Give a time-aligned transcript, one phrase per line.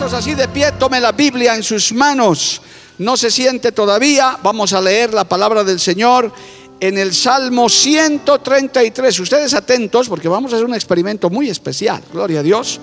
[0.00, 2.60] Así de pie, tome la Biblia en sus manos.
[2.98, 4.38] No se siente todavía.
[4.42, 6.32] Vamos a leer la palabra del Señor
[6.80, 9.20] en el Salmo 133.
[9.20, 12.02] Ustedes atentos porque vamos a hacer un experimento muy especial.
[12.12, 12.80] Gloria a Dios.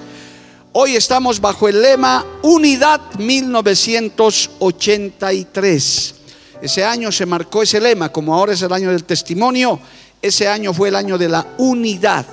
[0.74, 6.16] Hoy estamos bajo el lema Unidad 1983.
[6.62, 9.80] Ese año se marcó ese lema, como ahora es el año del testimonio,
[10.22, 12.28] ese año fue el año de la unidad.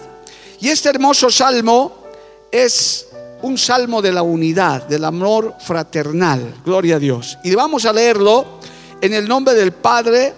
[0.60, 2.02] Y este hermoso salmo
[2.50, 3.06] es
[3.42, 7.38] un salmo de la unidad, del amor fraternal, gloria a Dios.
[7.44, 8.60] Y vamos a leerlo
[9.00, 10.34] en el nombre del Padre,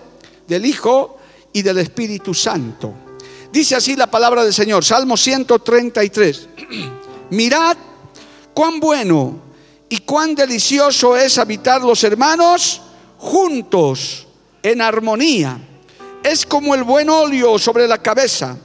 [0.46, 1.18] del Hijo
[1.52, 2.92] y del Espíritu Santo.
[3.52, 6.48] Dice así la palabra del Señor, Salmo 133.
[7.30, 7.76] Mirad
[8.52, 9.40] cuán bueno
[9.88, 12.80] y cuán delicioso es habitar los hermanos
[13.18, 14.26] juntos
[14.62, 15.58] en armonía.
[16.22, 18.56] Es como el buen óleo sobre la cabeza,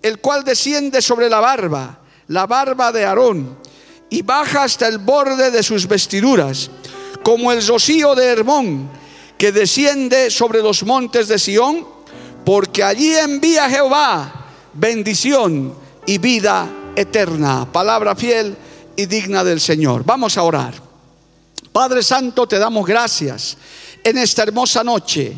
[0.00, 3.58] el cual desciende sobre la barba, la barba de Aarón,
[4.10, 6.70] y baja hasta el borde de sus vestiduras,
[7.22, 8.90] como el rocío de Hermón,
[9.38, 11.86] que desciende sobre los montes de Sión,
[12.44, 14.40] porque allí envía Jehová
[14.72, 15.74] bendición
[16.06, 17.66] y vida eterna.
[17.70, 18.56] Palabra fiel
[18.96, 20.04] y digna del Señor.
[20.04, 20.74] Vamos a orar.
[21.72, 23.56] Padre Santo, te damos gracias
[24.02, 25.36] en esta hermosa noche.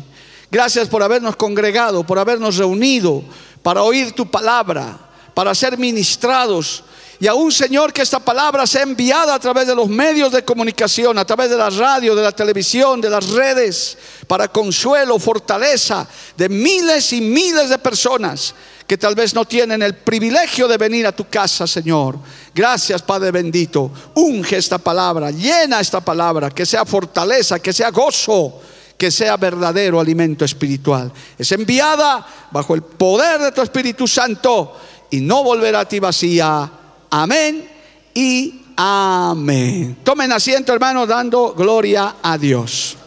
[0.49, 3.23] Gracias por habernos congregado, por habernos reunido
[3.61, 4.99] para oír tu palabra,
[5.33, 6.83] para ser ministrados.
[7.23, 11.17] Y aún, Señor, que esta palabra sea enviada a través de los medios de comunicación,
[11.17, 13.97] a través de la radio, de la televisión, de las redes,
[14.27, 18.53] para consuelo, fortaleza de miles y miles de personas
[18.85, 22.19] que tal vez no tienen el privilegio de venir a tu casa, Señor.
[22.53, 23.89] Gracias, Padre bendito.
[24.15, 28.59] Unge esta palabra, llena esta palabra, que sea fortaleza, que sea gozo,
[28.97, 31.09] que sea verdadero alimento espiritual.
[31.37, 34.75] Es enviada bajo el poder de tu Espíritu Santo
[35.09, 36.79] y no volverá a ti vacía.
[37.15, 37.69] Amén
[38.15, 39.97] y amén.
[40.03, 42.97] Tomen asiento, hermanos, dando gloria a Dios.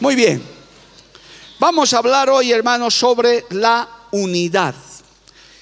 [0.00, 0.42] Muy bien.
[1.58, 4.74] Vamos a hablar hoy, hermanos, sobre la unidad.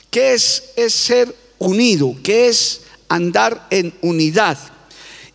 [0.08, 2.14] ¿Qué es, es ser unido?
[2.22, 4.56] ¿Qué es andar en unidad?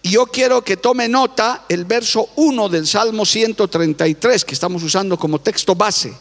[0.01, 5.19] Y yo quiero que tome nota el verso 1 del Salmo 133 que estamos usando
[5.19, 6.13] como texto base.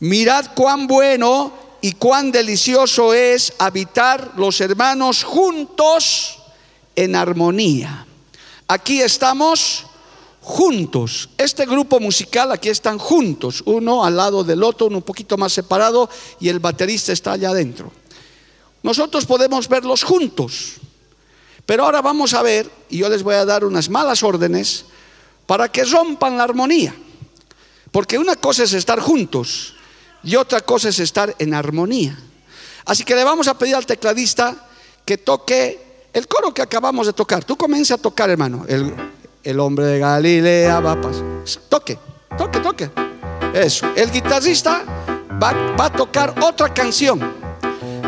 [0.00, 6.38] Mirad cuán bueno y cuán delicioso es habitar los hermanos juntos
[6.96, 8.06] en armonía.
[8.66, 9.86] Aquí estamos
[10.40, 11.28] juntos.
[11.38, 15.52] Este grupo musical aquí están juntos, uno al lado del otro, uno un poquito más
[15.52, 16.08] separado
[16.40, 17.92] y el baterista está allá adentro.
[18.82, 20.74] Nosotros podemos verlos juntos.
[21.66, 24.86] Pero ahora vamos a ver, y yo les voy a dar unas malas órdenes
[25.46, 26.94] para que rompan la armonía.
[27.92, 29.74] Porque una cosa es estar juntos
[30.22, 32.18] y otra cosa es estar en armonía.
[32.84, 34.54] Así que le vamos a pedir al tecladista
[35.04, 37.44] que toque el coro que acabamos de tocar.
[37.44, 38.64] Tú comienza a tocar, hermano.
[38.68, 38.94] El,
[39.42, 41.24] el hombre de Galilea va a pasar.
[41.68, 41.98] Toque,
[42.36, 42.90] toque, toque.
[43.54, 43.86] Eso.
[43.94, 44.82] El guitarrista
[45.42, 47.20] va, va a tocar otra canción.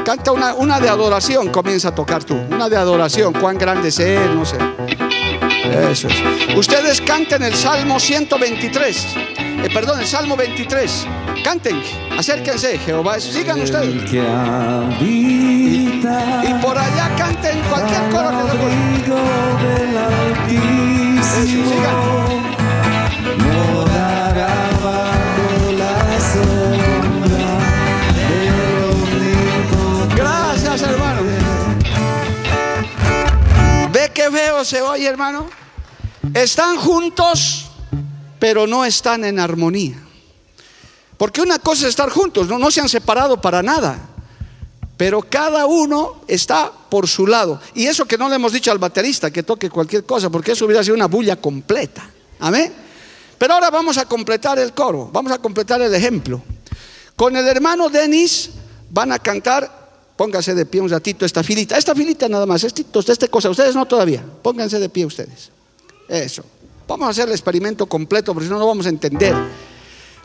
[0.04, 2.34] Canta una, una, de adoración, comienza a tocar tú.
[2.34, 4.56] Una de adoración, cuán grande es Él, no sé.
[5.90, 6.56] Eso es.
[6.56, 9.06] Ustedes canten el Salmo 123.
[9.62, 11.06] Eh, perdón, el Salmo 23.
[11.44, 11.82] Canten,
[12.16, 13.20] acérquense, Jehová.
[13.20, 14.10] Sigan ustedes.
[15.00, 18.54] Y, y, por allá canten cualquier coro que les
[21.20, 22.40] Eso, sigan.
[30.16, 31.20] Gracias, hermano.
[33.92, 35.48] ¿Ve qué feo se oye, hermano?
[36.34, 37.69] Están juntos,
[38.40, 40.02] pero no están en armonía.
[41.16, 44.08] Porque una cosa es estar juntos, no, no se han separado para nada.
[44.96, 47.60] Pero cada uno está por su lado.
[47.74, 50.64] Y eso que no le hemos dicho al baterista que toque cualquier cosa, porque eso
[50.64, 52.10] hubiera sido una bulla completa.
[52.40, 52.72] Amén.
[53.38, 56.42] Pero ahora vamos a completar el coro, vamos a completar el ejemplo.
[57.16, 58.50] Con el hermano Denis
[58.90, 63.28] van a cantar, pónganse de pie un ratito esta filita, esta filita nada más, esta
[63.28, 65.50] cosa, ustedes no todavía, pónganse de pie ustedes.
[66.08, 66.44] Eso.
[66.90, 69.32] Vamos a hacer el experimento completo, porque si no, no vamos a entender.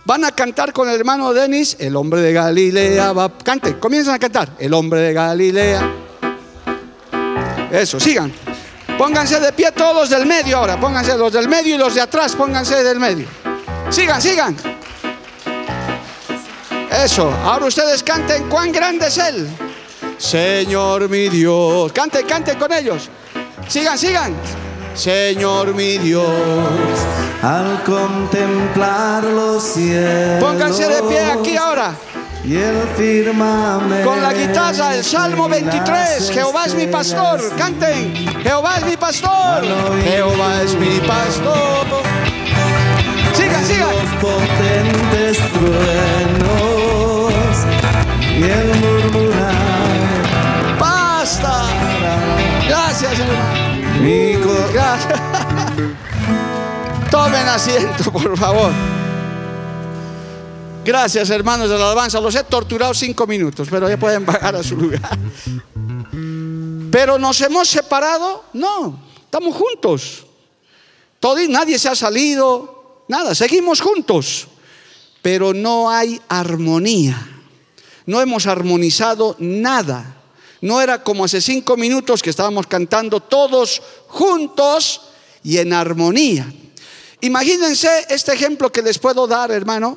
[0.03, 3.13] Van a cantar con el hermano Denis, el hombre de Galilea.
[3.13, 4.49] Va, cante, comiencen a cantar.
[4.57, 5.93] El hombre de Galilea.
[7.71, 8.33] Eso, sigan.
[8.97, 10.79] Pónganse de pie todos los del medio ahora.
[10.79, 13.27] Pónganse los del medio y los de atrás, pónganse del medio.
[13.91, 14.57] Sigan, sigan.
[17.03, 19.47] Eso, ahora ustedes canten cuán grande es Él.
[20.17, 21.91] Señor mi Dios.
[21.91, 23.07] Canten, canten con ellos.
[23.67, 24.64] Sigan, sigan.
[24.95, 26.25] Señor mi Dios.
[27.43, 30.41] Al contemplar los cielos.
[30.41, 31.93] Pónganse de pie aquí ahora.
[32.43, 34.09] Y el firmamento.
[34.09, 36.31] Con la guitarra, el Salmo 23.
[36.31, 37.41] Jehová es mi pastor.
[37.57, 38.13] Canten.
[38.41, 39.63] Jehová es mi pastor.
[40.03, 41.85] Jehová es mi pastor.
[43.35, 43.89] Sigan, sigan.
[43.89, 47.33] Los potentes truenos
[48.37, 49.53] y el murmurar.
[50.79, 51.63] Basta.
[52.67, 53.64] Gracias, hermano.
[54.01, 54.35] Mi.
[57.11, 58.71] Tomen asiento, por favor.
[60.83, 62.19] Gracias, hermanos de la alabanza.
[62.19, 65.17] Los he torturado cinco minutos, pero ya pueden bajar a su lugar.
[66.91, 68.43] Pero nos hemos separado.
[68.53, 70.25] No, estamos juntos.
[71.19, 73.03] Todo, nadie se ha salido.
[73.07, 74.47] Nada, seguimos juntos.
[75.21, 77.29] Pero no hay armonía.
[78.05, 80.14] No hemos armonizado nada.
[80.65, 84.99] No era como hace cinco minutos que estábamos cantando todos juntos
[85.43, 86.51] y en armonía.
[87.21, 89.95] Imagínense este ejemplo que les puedo dar, hermano,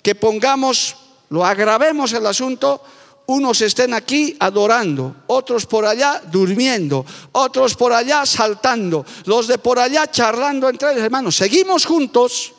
[0.00, 0.94] que pongamos,
[1.30, 2.80] lo agravemos el asunto,
[3.26, 9.80] unos estén aquí adorando, otros por allá durmiendo, otros por allá saltando, los de por
[9.80, 11.34] allá charlando entre ellos, hermanos.
[11.34, 12.52] Seguimos juntos,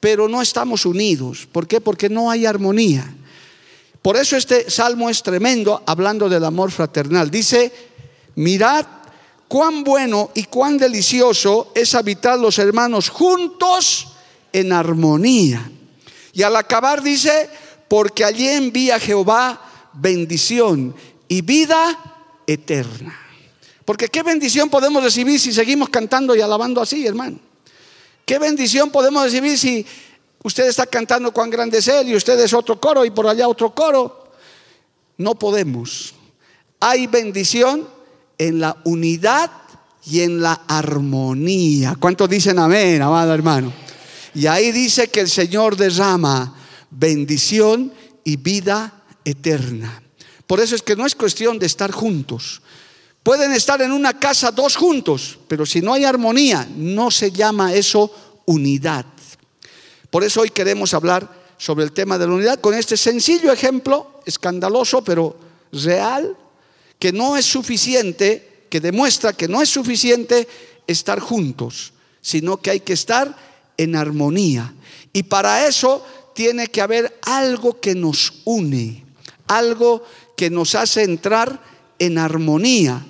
[0.00, 1.46] pero no estamos unidos.
[1.52, 1.82] ¿Por qué?
[1.82, 3.14] Porque no hay armonía.
[4.02, 7.30] Por eso este salmo es tremendo hablando del amor fraternal.
[7.30, 7.72] Dice,
[8.36, 8.86] mirad
[9.46, 14.08] cuán bueno y cuán delicioso es habitar los hermanos juntos
[14.52, 15.70] en armonía.
[16.32, 17.50] Y al acabar dice,
[17.88, 19.60] porque allí envía Jehová
[19.92, 20.94] bendición
[21.28, 21.98] y vida
[22.46, 23.18] eterna.
[23.84, 27.38] Porque qué bendición podemos recibir si seguimos cantando y alabando así, hermano.
[28.24, 29.84] Qué bendición podemos recibir si
[30.42, 33.48] usted está cantando cuán grande es Él y usted es otro coro y por allá
[33.48, 34.32] otro coro.
[35.16, 36.14] No podemos.
[36.80, 37.86] Hay bendición
[38.38, 39.50] en la unidad
[40.06, 41.96] y en la armonía.
[42.00, 43.72] ¿Cuántos dicen amén, amado hermano?
[44.34, 46.56] Y ahí dice que el Señor derrama
[46.90, 47.92] bendición
[48.24, 50.02] y vida eterna.
[50.46, 52.62] Por eso es que no es cuestión de estar juntos.
[53.22, 57.74] Pueden estar en una casa dos juntos, pero si no hay armonía, no se llama
[57.74, 58.10] eso
[58.46, 59.04] unidad.
[60.10, 64.20] Por eso hoy queremos hablar sobre el tema de la unidad con este sencillo ejemplo,
[64.26, 65.36] escandaloso pero
[65.72, 66.36] real,
[66.98, 70.48] que no es suficiente, que demuestra que no es suficiente
[70.86, 73.36] estar juntos, sino que hay que estar
[73.76, 74.74] en armonía.
[75.12, 76.04] Y para eso
[76.34, 79.04] tiene que haber algo que nos une,
[79.46, 80.04] algo
[80.36, 81.62] que nos hace entrar
[81.98, 83.04] en armonía.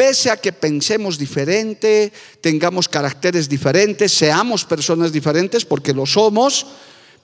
[0.00, 2.10] Pese a que pensemos diferente,
[2.40, 6.64] tengamos caracteres diferentes, seamos personas diferentes, porque lo somos,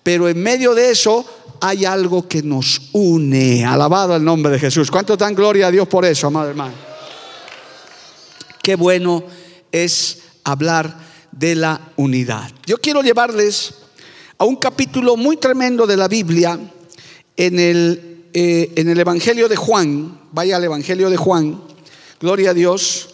[0.03, 1.25] pero en medio de eso
[1.63, 3.65] hay algo que nos une.
[3.65, 4.91] Alabado el nombre de Jesús.
[4.91, 6.75] ¿Cuánto dan gloria a Dios por eso, amado hermano?
[8.63, 9.25] Qué bueno
[9.73, 10.99] es hablar
[11.33, 12.51] de la unidad.
[12.67, 13.73] Yo quiero llevarles
[14.37, 16.61] a un capítulo muy tremendo de la Biblia
[17.39, 20.21] en el, eh, en el Evangelio de Juan.
[20.31, 21.66] Vaya al Evangelio de Juan.
[22.21, 23.09] Gloria a Dios.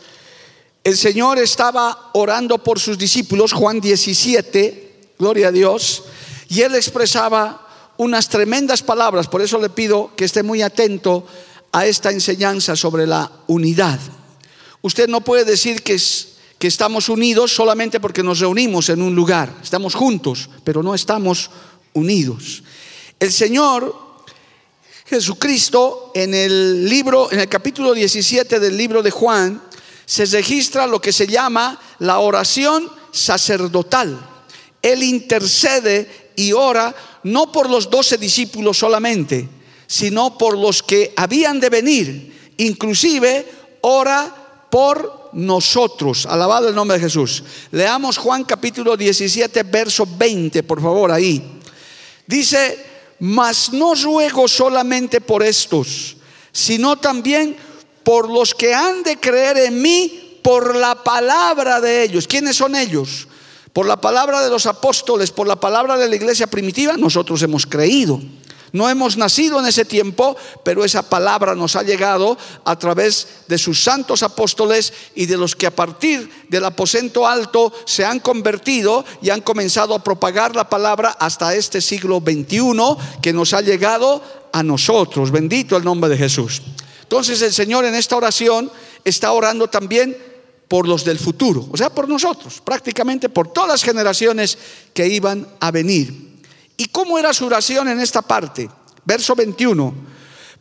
[0.85, 6.05] El Señor estaba orando por sus discípulos, Juan 17, gloria a Dios,
[6.49, 11.27] y él expresaba unas tremendas palabras, por eso le pido que esté muy atento
[11.73, 13.99] a esta enseñanza sobre la unidad.
[14.83, 19.15] Usted no puede decir que, es, que estamos unidos solamente porque nos reunimos en un
[19.15, 21.51] lugar, estamos juntos, pero no estamos
[21.93, 22.63] unidos.
[23.21, 24.12] El Señor
[25.05, 29.63] Jesucristo en el libro, en el capítulo 17 del libro de Juan,
[30.07, 34.19] se registra lo que se llama la oración sacerdotal.
[34.81, 36.95] Él intercede y ora
[37.25, 39.49] no por los doce discípulos solamente,
[39.87, 42.53] sino por los que habían de venir.
[42.59, 43.47] Inclusive
[43.83, 46.27] ora por nosotros.
[46.27, 47.45] Alabado el nombre de Jesús.
[47.71, 51.61] Leamos Juan capítulo 17, verso 20, por favor, ahí.
[52.27, 52.92] Dice,
[53.23, 56.17] mas no ruego solamente por estos,
[56.51, 57.57] sino también
[58.03, 62.27] por los que han de creer en mí por la palabra de ellos.
[62.27, 63.29] ¿Quiénes son ellos?
[63.73, 67.65] Por la palabra de los apóstoles, por la palabra de la iglesia primitiva, nosotros hemos
[67.65, 68.21] creído.
[68.73, 73.59] No hemos nacido en ese tiempo, pero esa palabra nos ha llegado a través de
[73.59, 79.05] sus santos apóstoles y de los que a partir del aposento alto se han convertido
[79.21, 84.23] y han comenzado a propagar la palabra hasta este siglo XXI que nos ha llegado
[84.53, 85.31] a nosotros.
[85.31, 86.63] Bendito el nombre de Jesús.
[87.03, 88.71] Entonces el Señor en esta oración
[89.05, 90.17] está orando también
[90.67, 94.57] por los del futuro, o sea, por nosotros, prácticamente por todas las generaciones
[94.95, 96.32] que iban a venir.
[96.83, 98.69] ¿Y cómo era su oración en esta parte?
[99.05, 99.95] Verso 21.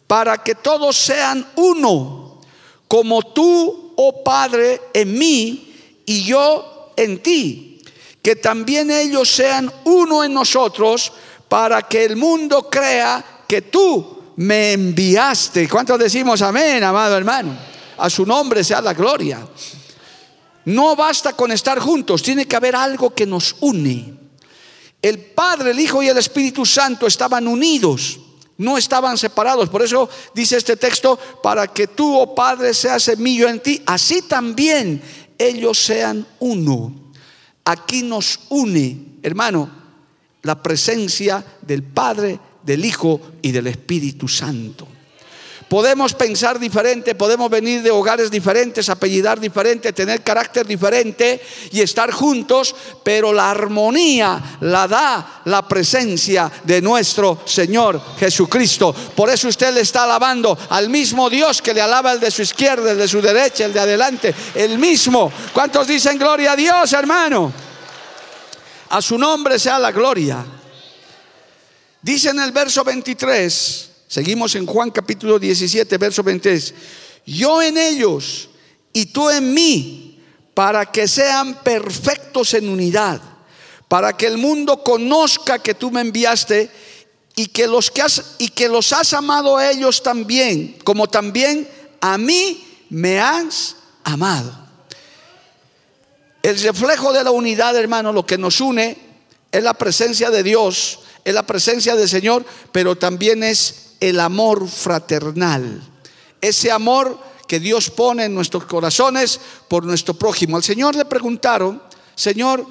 [0.05, 2.39] Para que todos sean uno,
[2.87, 5.73] como tú, oh Padre, en mí
[6.05, 7.81] y yo en ti.
[8.21, 11.11] Que también ellos sean uno en nosotros,
[11.49, 15.67] para que el mundo crea que tú me enviaste.
[15.67, 17.57] ¿Cuántos decimos amén, amado hermano?
[17.97, 19.39] A su nombre sea la gloria.
[20.65, 24.20] No basta con estar juntos, tiene que haber algo que nos une.
[25.01, 28.20] El Padre, el Hijo y el Espíritu Santo estaban unidos,
[28.58, 29.70] no estaban separados.
[29.70, 34.22] Por eso dice este texto, para que tú, oh Padre, seas semillo en ti, así
[34.22, 35.01] también
[35.38, 36.93] ellos sean uno.
[37.65, 39.70] Aquí nos une, hermano,
[40.43, 44.88] la presencia del Padre, del Hijo y del Espíritu Santo.
[45.71, 52.11] Podemos pensar diferente, podemos venir de hogares diferentes, apellidar diferente, tener carácter diferente y estar
[52.11, 58.93] juntos, pero la armonía la da la presencia de nuestro Señor Jesucristo.
[59.15, 62.41] Por eso usted le está alabando al mismo Dios que le alaba el de su
[62.41, 65.31] izquierda, el de su derecha, el de adelante, el mismo.
[65.53, 67.49] ¿Cuántos dicen gloria a Dios, hermano?
[68.89, 70.45] A su nombre sea la gloria.
[72.01, 76.74] Dice en el verso 23, Seguimos en Juan capítulo 17, verso 23.
[77.27, 78.50] Yo en ellos
[78.91, 80.20] y tú en mí,
[80.53, 83.22] para que sean perfectos en unidad,
[83.88, 86.70] para que el mundo conozca que tú me enviaste
[87.38, 91.65] y que los que has y que los has amado a ellos también, como también
[92.01, 94.53] a mí me has amado.
[96.44, 98.98] El reflejo de la unidad, hermano, lo que nos une
[99.53, 104.67] es la presencia de Dios, es la presencia del Señor, pero también es el amor
[104.67, 105.81] fraternal,
[106.41, 107.17] ese amor
[107.48, 110.58] que Dios pone en nuestros corazones por nuestro prójimo.
[110.58, 111.81] Al Señor le preguntaron,
[112.15, 112.65] Señor,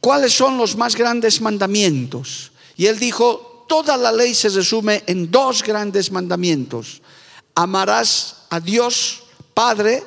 [0.00, 2.52] ¿cuáles son los más grandes mandamientos?
[2.76, 7.02] Y él dijo, toda la ley se resume en dos grandes mandamientos.
[7.54, 10.04] Amarás a Dios Padre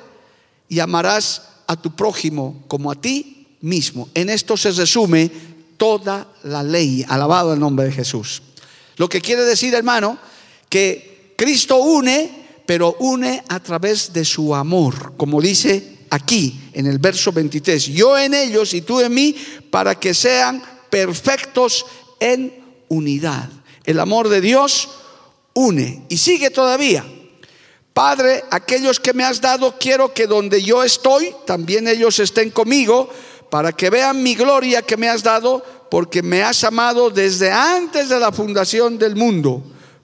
[0.69, 4.07] y amarás a tu prójimo como a ti mismo.
[4.13, 5.31] En esto se resume
[5.75, 7.03] toda la ley.
[7.07, 8.43] Alabado el nombre de Jesús.
[8.99, 10.19] Lo que quiere decir, hermano,
[10.67, 16.99] que Cristo une, pero une a través de su amor, como dice aquí en el
[16.99, 19.33] verso 23, yo en ellos y tú en mí,
[19.71, 21.85] para que sean perfectos
[22.19, 22.53] en
[22.89, 23.49] unidad.
[23.85, 24.89] El amor de Dios
[25.53, 27.05] une y sigue todavía.
[27.93, 33.09] Padre, aquellos que me has dado, quiero que donde yo estoy, también ellos estén conmigo,
[33.49, 38.09] para que vean mi gloria que me has dado porque me has amado desde antes
[38.09, 39.63] de la fundación del mundo.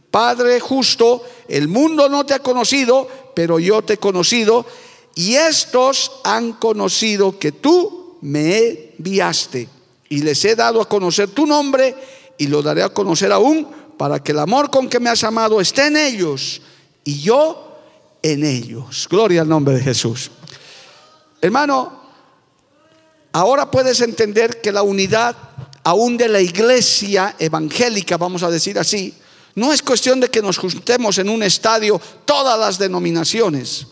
[0.10, 4.66] Padre justo, el mundo no te ha conocido, pero yo te he conocido,
[5.14, 9.70] y estos han conocido que tú me enviaste,
[10.10, 11.96] y les he dado a conocer tu nombre,
[12.38, 15.62] y lo daré a conocer aún, para que el amor con que me has amado
[15.62, 16.62] esté en ellos,
[17.04, 17.78] y yo
[18.24, 19.08] en ellos.
[19.10, 20.32] Gloria al nombre de Jesús.
[21.42, 22.02] Hermano,
[23.34, 25.36] ahora puedes entender que la unidad
[25.86, 29.14] aún de la iglesia evangélica, vamos a decir así,
[29.54, 33.86] no es cuestión de que nos juntemos en un estadio todas las denominaciones.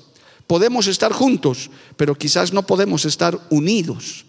[0.48, 4.26] Podemos estar juntos, pero quizás no podemos estar unidos.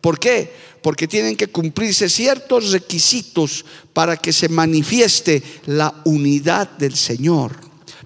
[0.00, 0.54] ¿Por qué?
[0.80, 7.56] Porque tienen que cumplirse ciertos requisitos para que se manifieste la unidad del Señor,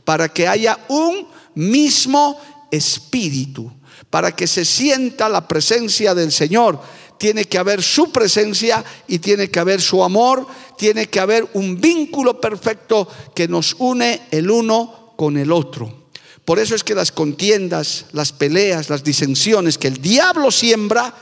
[0.05, 2.41] para que haya un mismo
[2.71, 3.71] espíritu,
[4.09, 6.81] para que se sienta la presencia del Señor
[7.23, 10.45] tiene que haber su presencia y tiene que haber su amor,
[10.77, 16.09] tiene que haber un vínculo perfecto que nos une el uno con el otro.
[16.45, 21.15] Por eso es que las contiendas, las peleas, las disensiones que el diablo siembra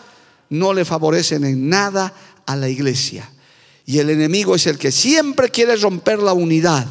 [0.49, 2.14] no le favorecen en nada
[2.47, 3.30] a la iglesia.
[3.85, 6.87] Y el enemigo es el que siempre quiere romper la unidad,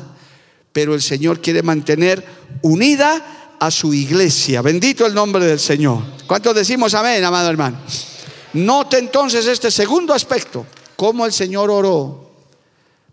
[0.71, 2.23] pero el Señor quiere mantener
[2.61, 4.61] unida a su iglesia.
[4.61, 6.03] Bendito el nombre del Señor.
[6.27, 7.79] ¿Cuántos decimos amén, amado hermano?
[8.53, 10.65] Note entonces este segundo aspecto,
[10.95, 12.31] cómo el Señor oró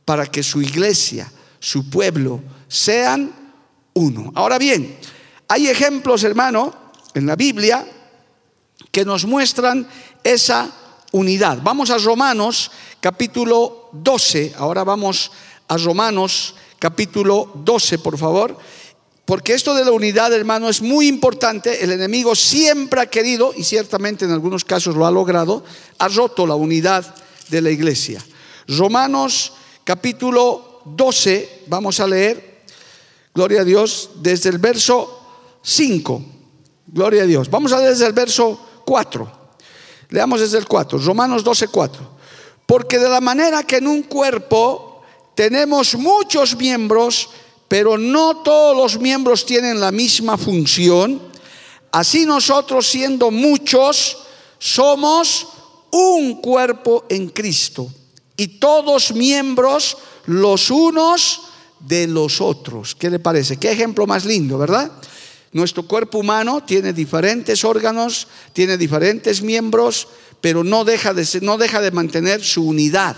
[0.04, 3.32] para que su iglesia, su pueblo, sean
[3.94, 4.32] uno.
[4.34, 4.98] Ahora bien,
[5.48, 6.74] hay ejemplos, hermano,
[7.14, 7.86] en la Biblia
[8.90, 9.86] que nos muestran
[10.24, 10.70] esa
[11.12, 11.58] unidad.
[11.62, 15.30] Vamos a Romanos capítulo 12, ahora vamos
[15.68, 18.56] a Romanos capítulo 12, por favor.
[19.26, 21.82] Porque esto de la unidad, hermano, es muy importante.
[21.82, 25.64] El enemigo siempre ha querido, y ciertamente en algunos casos lo ha logrado,
[25.98, 27.14] ha roto la unidad
[27.48, 28.24] de la iglesia.
[28.68, 29.52] Romanos
[29.82, 32.62] capítulo 12, vamos a leer,
[33.34, 35.20] gloria a Dios, desde el verso
[35.60, 36.22] 5.
[36.86, 37.50] Gloria a Dios.
[37.50, 39.32] Vamos a leer desde el verso 4.
[40.10, 42.10] Leamos desde el 4, Romanos 12, 4.
[42.64, 45.02] Porque de la manera que en un cuerpo
[45.34, 47.30] tenemos muchos miembros,
[47.68, 51.20] pero no todos los miembros tienen la misma función,
[51.92, 54.18] así nosotros siendo muchos,
[54.58, 55.48] somos
[55.90, 57.90] un cuerpo en Cristo
[58.36, 59.96] y todos miembros
[60.26, 61.42] los unos
[61.80, 62.94] de los otros.
[62.94, 63.56] ¿Qué le parece?
[63.56, 64.90] Qué ejemplo más lindo, ¿verdad?
[65.52, 70.08] Nuestro cuerpo humano tiene diferentes órganos, tiene diferentes miembros,
[70.40, 73.16] pero no deja de, no deja de mantener su unidad.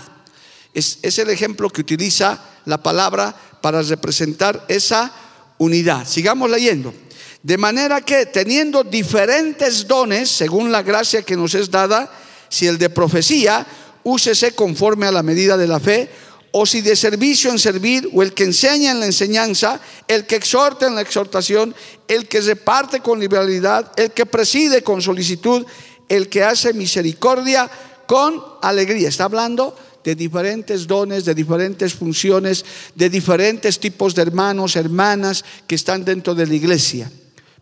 [0.73, 5.13] Es, es el ejemplo que utiliza la palabra para representar esa
[5.59, 6.07] unidad.
[6.07, 6.95] Sigamos leyendo.
[7.43, 12.11] De manera que teniendo diferentes dones, según la gracia que nos es dada,
[12.49, 13.67] si el de profecía,
[14.03, 16.11] úsese conforme a la medida de la fe,
[16.51, 20.37] o si de servicio en servir, o el que enseña en la enseñanza, el que
[20.37, 21.75] exhorta en la exhortación,
[22.09, 25.65] el que reparte con liberalidad, el que preside con solicitud,
[26.09, 27.71] el que hace misericordia
[28.07, 29.11] con alegría.
[29.11, 29.77] Está hablando
[30.09, 36.35] de diferentes dones, de diferentes funciones, de diferentes tipos de hermanos, hermanas que están dentro
[36.35, 37.13] de la iglesia.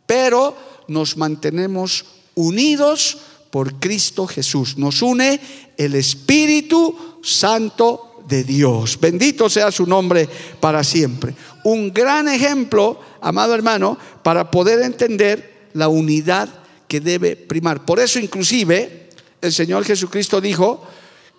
[0.06, 2.04] Pero nos mantenemos
[2.36, 3.18] unidos
[3.50, 4.78] por Cristo Jesús.
[4.78, 5.40] Nos une
[5.76, 8.96] el Espíritu Santo de Dios.
[9.00, 10.28] Bendito sea su nombre
[10.60, 11.34] para siempre.
[11.64, 16.48] Un gran ejemplo, amado hermano, para poder entender la unidad
[16.86, 17.84] que debe primar.
[17.84, 19.10] Por eso inclusive
[19.42, 20.86] el Señor Jesucristo dijo,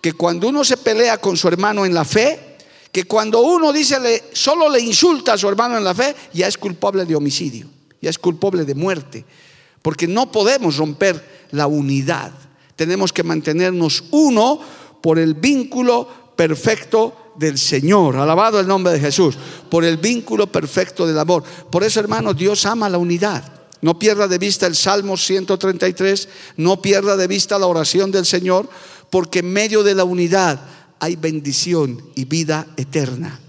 [0.00, 2.56] que cuando uno se pelea con su hermano en la fe,
[2.92, 6.46] que cuando uno dice le, solo le insulta a su hermano en la fe, ya
[6.46, 7.66] es culpable de homicidio,
[8.00, 9.24] ya es culpable de muerte,
[9.82, 12.32] porque no podemos romper la unidad.
[12.76, 14.60] Tenemos que mantenernos uno
[15.00, 18.16] por el vínculo perfecto del Señor.
[18.16, 19.36] Alabado el nombre de Jesús,
[19.70, 21.42] por el vínculo perfecto del amor.
[21.70, 23.52] Por eso, hermano, Dios ama la unidad.
[23.80, 28.68] No pierda de vista el Salmo 133, no pierda de vista la oración del Señor,
[29.10, 30.60] porque en medio de la unidad
[31.00, 33.40] hay bendición y vida eterna.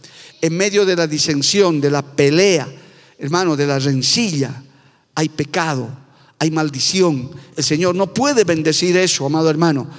[0.42, 2.68] En medio de la disensión, de la pelea,
[3.18, 4.64] hermano, de la rencilla,
[5.16, 5.90] hay pecado,
[6.38, 7.30] hay maldición.
[7.56, 9.90] El Señor no puede bendecir eso, amado hermano.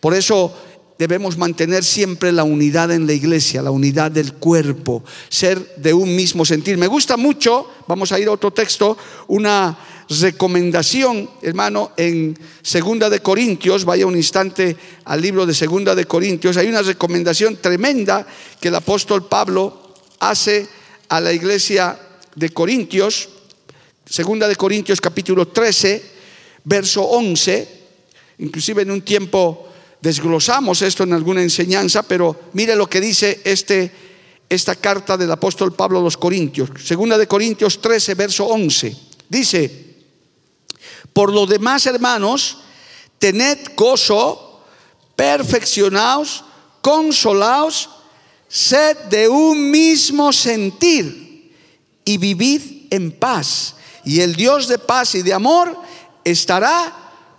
[0.00, 0.54] Por eso
[0.98, 6.14] debemos mantener siempre la unidad en la iglesia, la unidad del cuerpo, ser de un
[6.14, 6.78] mismo sentir.
[6.78, 8.96] Me gusta mucho, vamos a ir a otro texto,
[9.26, 9.76] una
[10.08, 16.56] recomendación, hermano, en Segunda de Corintios, vaya un instante al libro de Segunda de Corintios,
[16.56, 18.26] hay una recomendación tremenda
[18.60, 20.68] que el apóstol Pablo hace
[21.08, 21.98] a la iglesia
[22.34, 23.28] de Corintios,
[24.04, 26.02] Segunda de Corintios capítulo 13,
[26.64, 27.68] verso 11,
[28.38, 29.68] inclusive en un tiempo
[30.00, 33.90] desglosamos esto en alguna enseñanza, pero mire lo que dice este,
[34.48, 38.96] esta carta del apóstol Pablo a los Corintios, Segunda de Corintios 13, verso 11.
[39.28, 39.91] Dice,
[41.12, 42.58] por lo demás, hermanos,
[43.18, 44.60] tened gozo,
[45.16, 46.44] perfeccionaos,
[46.80, 47.90] consolaos,
[48.48, 51.52] sed de un mismo sentir
[52.04, 53.76] y vivid en paz.
[54.04, 55.76] Y el Dios de paz y de amor
[56.24, 56.92] estará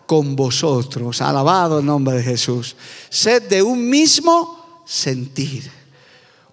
[0.05, 1.21] con vosotros.
[1.21, 2.75] Alabado el nombre de Jesús.
[3.09, 5.82] Sed de un mismo sentir.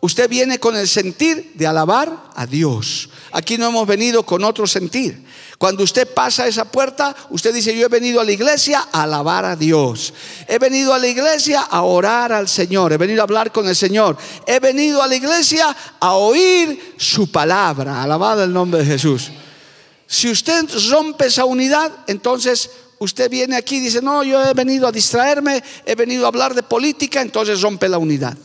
[0.03, 3.11] Usted viene con el sentir de alabar a Dios.
[3.33, 5.27] Aquí no hemos venido con otro sentir.
[5.59, 9.45] Cuando usted pasa esa puerta, usted dice, yo he venido a la iglesia a alabar
[9.45, 10.15] a Dios.
[10.49, 12.95] He venido a la iglesia a orar al Señor.
[12.95, 14.17] He venido a hablar con el Señor.
[14.47, 18.03] He venido a la iglesia a oír su palabra.
[18.03, 19.31] Alabado el nombre de Jesús.
[20.07, 24.89] Si usted rompe esa unidad, entonces usted viene aquí y dice, no, yo he venido
[24.89, 28.37] a distraerme, he venido a hablar de política, entonces rompe la unidad.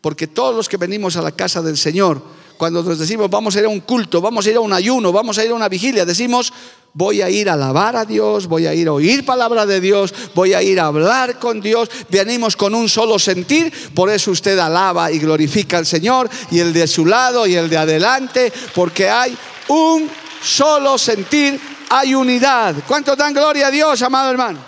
[0.00, 2.22] Porque todos los que venimos a la casa del Señor,
[2.56, 5.12] cuando nos decimos vamos a ir a un culto, vamos a ir a un ayuno,
[5.12, 6.52] vamos a ir a una vigilia, decimos
[6.92, 10.12] voy a ir a alabar a Dios, voy a ir a oír palabra de Dios,
[10.34, 14.58] voy a ir a hablar con Dios, venimos con un solo sentir, por eso usted
[14.58, 19.08] alaba y glorifica al Señor y el de su lado y el de adelante, porque
[19.08, 19.36] hay
[19.68, 20.10] un
[20.42, 22.76] solo sentir, hay unidad.
[22.86, 24.58] ¿Cuánto dan gloria a Dios, amado hermano?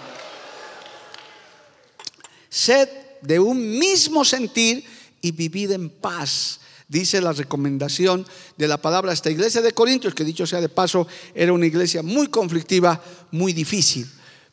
[2.49, 2.88] Sed
[3.23, 4.85] de un mismo sentir
[5.22, 6.61] y vivid en paz.
[6.88, 8.26] Dice la recomendación
[8.58, 11.64] de la palabra a esta iglesia de Corintios, que dicho sea de paso, era una
[11.64, 14.06] iglesia muy conflictiva, muy difícil.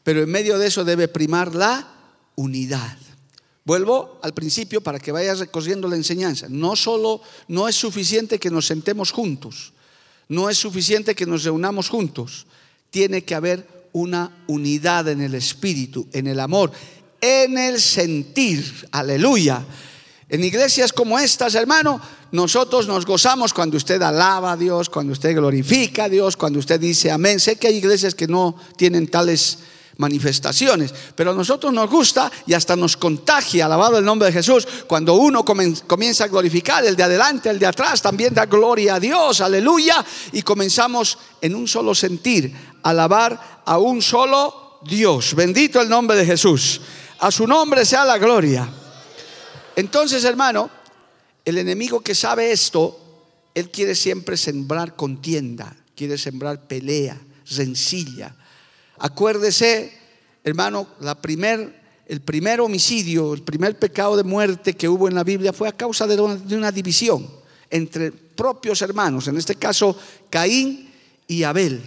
[0.04, 1.86] Pero en medio de eso debe primar la
[2.36, 2.98] unidad.
[3.66, 6.48] Vuelvo al principio para que vayas recorriendo la enseñanza.
[6.50, 9.74] No solo, no es suficiente que nos sentemos juntos,
[10.30, 12.48] no es suficiente que nos reunamos juntos.
[12.90, 16.72] Tiene que haber una unidad en el espíritu, en el amor,
[17.20, 18.88] en el sentir.
[18.92, 19.66] Aleluya.
[20.30, 22.00] En iglesias como estas, hermano,
[22.32, 26.80] nosotros nos gozamos cuando usted alaba a Dios, cuando usted glorifica a Dios, cuando usted
[26.80, 27.40] dice amén.
[27.40, 29.58] Sé que hay iglesias que no tienen tales
[29.98, 34.66] manifestaciones, pero a nosotros nos gusta y hasta nos contagia, alabado el nombre de Jesús,
[34.88, 39.00] cuando uno comienza a glorificar, el de adelante, el de atrás, también da gloria a
[39.00, 45.34] Dios, aleluya, y comenzamos en un solo sentir, alabar a un solo Dios.
[45.36, 46.80] Bendito el nombre de Jesús.
[47.20, 48.70] A su nombre sea la gloria.
[49.80, 50.70] Entonces, hermano,
[51.46, 53.00] el enemigo que sabe esto,
[53.56, 57.18] él quiere siempre sembrar contienda, quiere sembrar pelea,
[57.50, 58.36] rencilla.
[58.98, 59.98] Acuérdese,
[60.44, 65.24] hermano, la primer, el primer homicidio, el primer pecado de muerte que hubo en la
[65.24, 67.26] Biblia fue a causa de una, de una división
[67.70, 69.98] entre propios hermanos, en este caso
[70.30, 70.92] Caín
[71.26, 71.82] y Abel.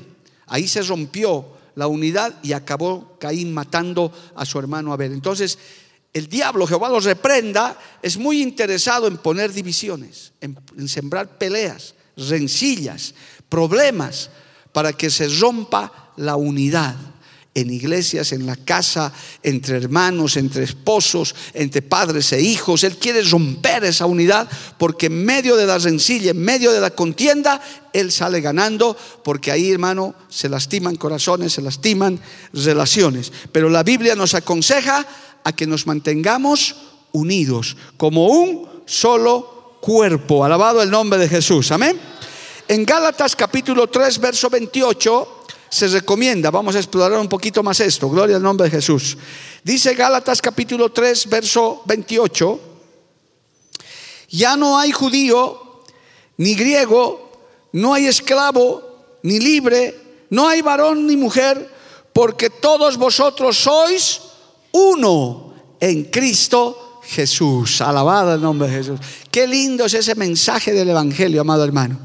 [0.47, 5.13] Ahí se rompió la unidad y acabó Caín matando a su hermano Abel.
[5.13, 5.59] Entonces,
[6.13, 13.15] el diablo, Jehová los reprenda, es muy interesado en poner divisiones, en, sembrar peleas, rencillas,
[13.49, 14.31] problemas,
[14.73, 16.97] para que se rompa la unidad
[17.55, 22.85] en iglesias, en la casa, entre hermanos, entre esposos, entre padres e hijos.
[22.85, 24.49] Él quiere romper esa unidad
[24.79, 27.61] porque en medio de la rencilla, en medio de la contienda,
[27.93, 32.19] Él sale ganando porque ahí, hermano, se lastiman corazones, se lastiman
[32.55, 33.33] relaciones.
[33.51, 35.07] Pero la Biblia nos aconseja
[35.45, 36.77] a que nos mantengamos
[37.13, 40.45] unidos como un solo cuerpo.
[40.45, 41.73] Alabado el nombre de Jesús.
[41.73, 41.99] Amén.
[42.69, 48.09] En Gálatas capítulo 3, verso 28 se recomienda, vamos a explorar un poquito más esto,
[48.09, 49.17] gloria al nombre de Jesús.
[49.65, 52.61] Dice Gálatas capítulo 3, verso 28,
[54.29, 55.83] ya no hay judío,
[56.37, 57.33] ni griego,
[57.73, 58.83] no hay esclavo,
[59.23, 61.71] ni libre, no hay varón ni mujer,
[62.13, 64.21] porque todos vosotros sois
[64.73, 67.81] uno en Cristo Jesús.
[67.81, 69.01] Alabado el nombre de Jesús.
[69.31, 71.99] Qué lindo es ese mensaje del Evangelio, amado hermano.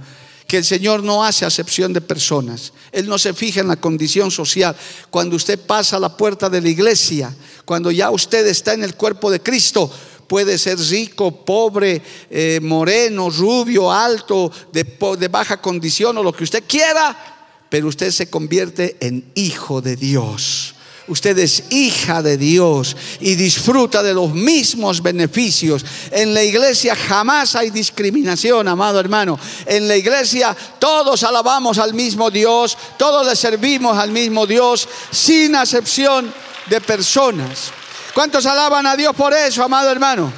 [0.47, 2.71] Que el Señor no hace acepción de personas.
[2.91, 4.75] Él no se fija en la condición social.
[5.09, 8.95] Cuando usted pasa a la puerta de la iglesia, cuando ya usted está en el
[8.95, 9.91] cuerpo de Cristo,
[10.27, 16.45] puede ser rico, pobre, eh, moreno, rubio, alto, de, de baja condición o lo que
[16.45, 20.76] usted quiera, pero usted se convierte en hijo de Dios.
[21.07, 25.85] Usted es hija de Dios y disfruta de los mismos beneficios.
[26.11, 29.39] En la iglesia jamás hay discriminación, amado hermano.
[29.65, 35.55] En la iglesia todos alabamos al mismo Dios, todos le servimos al mismo Dios, sin
[35.55, 36.33] acepción
[36.65, 37.71] de personas.
[38.13, 40.33] ¿Cuántos alaban a Dios por eso, amado hermano?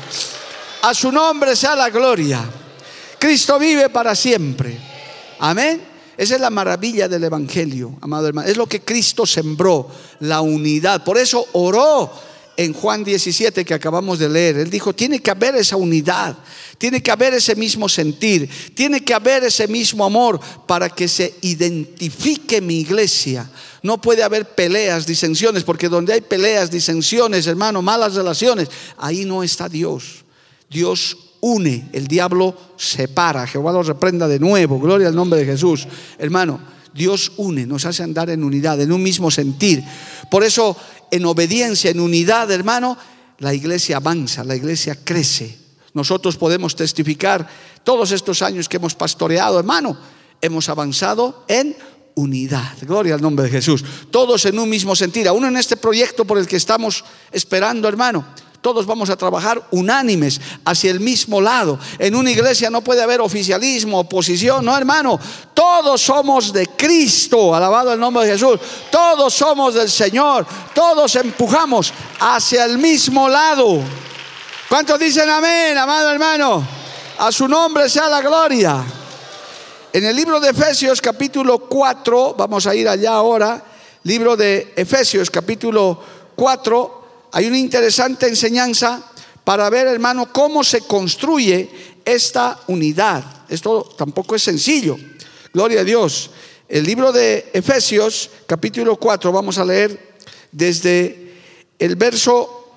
[0.83, 2.47] A su nombre sea la gloria.
[3.17, 4.77] Cristo vive para siempre.
[5.39, 5.88] Amén.
[6.19, 8.49] Esa es la maravilla del Evangelio, amado hermano.
[8.49, 11.01] Es lo que Cristo sembró, la unidad.
[11.05, 12.11] Por eso oró
[12.57, 14.57] en Juan 17 que acabamos de leer.
[14.57, 16.37] Él dijo, tiene que haber esa unidad,
[16.77, 21.35] tiene que haber ese mismo sentir, tiene que haber ese mismo amor para que se
[21.39, 23.49] identifique mi iglesia.
[23.81, 29.41] No puede haber peleas, disensiones, porque donde hay peleas, disensiones, hermano, malas relaciones, ahí no
[29.41, 30.25] está Dios.
[30.69, 33.47] Dios une, el diablo separa.
[33.47, 34.79] Jehová lo reprenda de nuevo.
[34.79, 35.87] Gloria al nombre de Jesús.
[36.17, 36.59] Hermano,
[36.93, 39.83] Dios une, nos hace andar en unidad, en un mismo sentir.
[40.29, 40.75] Por eso,
[41.11, 42.97] en obediencia, en unidad, hermano,
[43.39, 45.57] la iglesia avanza, la iglesia crece.
[45.93, 47.47] Nosotros podemos testificar
[47.83, 49.97] todos estos años que hemos pastoreado, hermano,
[50.41, 51.75] hemos avanzado en
[52.15, 52.73] unidad.
[52.81, 53.83] Gloria al nombre de Jesús.
[54.11, 55.27] Todos en un mismo sentir.
[55.27, 58.25] Aún en este proyecto por el que estamos esperando, hermano
[58.61, 61.79] todos vamos a trabajar unánimes hacia el mismo lado.
[61.97, 65.17] En una iglesia no puede haber oficialismo, oposición, no hermano.
[65.53, 68.59] Todos somos de Cristo, alabado el nombre de Jesús.
[68.91, 70.45] Todos somos del Señor.
[70.73, 73.79] Todos empujamos hacia el mismo lado.
[74.67, 76.67] ¿Cuántos dicen amén, amado hermano?
[77.17, 78.83] A su nombre sea la gloria.
[79.93, 83.63] En el libro de Efesios capítulo 4, vamos a ir allá ahora,
[84.03, 85.99] libro de Efesios capítulo
[86.35, 86.98] 4,
[87.31, 89.03] hay una interesante enseñanza
[89.43, 91.69] para ver, hermano, cómo se construye
[92.05, 93.23] esta unidad.
[93.49, 94.97] Esto tampoco es sencillo.
[95.53, 96.31] Gloria a Dios.
[96.67, 100.17] El libro de Efesios, capítulo 4, vamos a leer
[100.51, 101.33] desde
[101.79, 102.67] el verso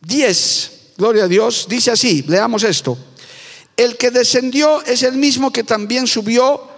[0.00, 0.72] 10.
[0.96, 1.66] Gloria a Dios.
[1.68, 2.98] Dice así, leamos esto.
[3.76, 6.68] El que descendió es el mismo que también subió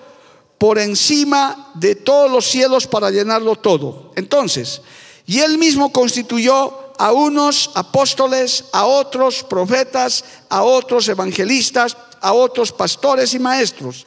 [0.58, 4.12] por encima de todos los cielos para llenarlo todo.
[4.14, 4.82] Entonces,
[5.26, 12.72] y él mismo constituyó a unos apóstoles, a otros profetas, a otros evangelistas, a otros
[12.72, 14.06] pastores y maestros,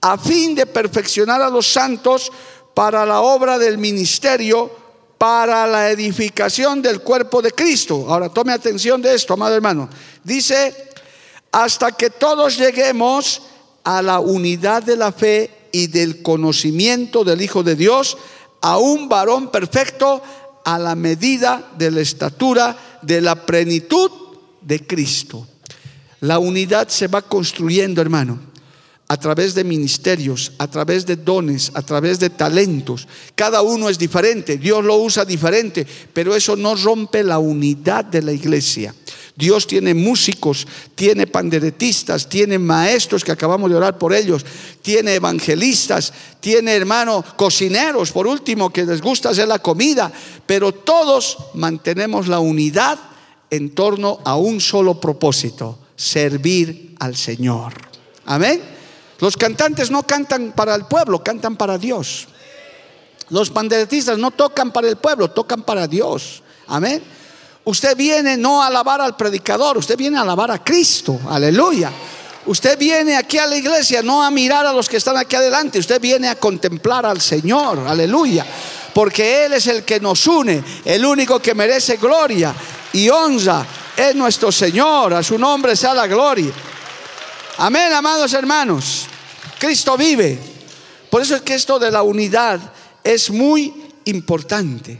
[0.00, 2.30] a fin de perfeccionar a los santos
[2.74, 4.70] para la obra del ministerio,
[5.18, 8.06] para la edificación del cuerpo de Cristo.
[8.08, 9.88] Ahora tome atención de esto, amado hermano.
[10.22, 10.92] Dice,
[11.50, 13.42] hasta que todos lleguemos
[13.82, 18.16] a la unidad de la fe y del conocimiento del Hijo de Dios,
[18.60, 20.22] a un varón perfecto
[20.68, 24.10] a la medida de la estatura de la plenitud
[24.60, 25.46] de Cristo.
[26.20, 28.38] La unidad se va construyendo, hermano,
[29.08, 33.08] a través de ministerios, a través de dones, a través de talentos.
[33.34, 38.20] Cada uno es diferente, Dios lo usa diferente, pero eso no rompe la unidad de
[38.20, 38.94] la iglesia.
[39.38, 44.44] Dios tiene músicos, tiene panderetistas, tiene maestros que acabamos de orar por ellos,
[44.82, 50.10] tiene evangelistas, tiene hermanos cocineros, por último, que les gusta hacer la comida,
[50.44, 52.98] pero todos mantenemos la unidad
[53.48, 57.74] en torno a un solo propósito, servir al Señor.
[58.26, 58.60] Amén.
[59.20, 62.26] Los cantantes no cantan para el pueblo, cantan para Dios.
[63.30, 66.42] Los panderetistas no tocan para el pueblo, tocan para Dios.
[66.66, 67.17] Amén.
[67.68, 71.20] Usted viene no a alabar al predicador, usted viene a alabar a Cristo.
[71.28, 71.92] Aleluya.
[72.46, 75.78] Usted viene aquí a la iglesia no a mirar a los que están aquí adelante,
[75.78, 77.80] usted viene a contemplar al Señor.
[77.86, 78.46] Aleluya.
[78.94, 82.54] Porque Él es el que nos une, el único que merece gloria
[82.94, 85.12] y honra es nuestro Señor.
[85.12, 86.50] A su nombre sea la gloria.
[87.58, 89.04] Amén, amados hermanos.
[89.58, 90.38] Cristo vive.
[91.10, 92.60] Por eso es que esto de la unidad
[93.04, 94.98] es muy importante.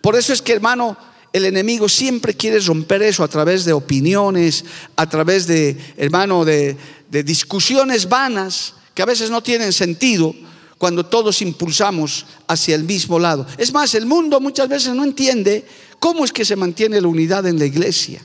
[0.00, 0.96] Por eso es que, hermano,
[1.36, 4.64] el enemigo siempre quiere romper eso a través de opiniones,
[4.96, 6.76] a través de, hermano, de,
[7.10, 10.34] discusiones vanas que a veces no tienen sentido
[10.78, 13.46] cuando todos impulsamos hacia el mismo lado.
[13.58, 15.66] Es más, el mundo muchas veces no entiende
[15.98, 18.22] cómo es que se mantiene la unidad en la iglesia.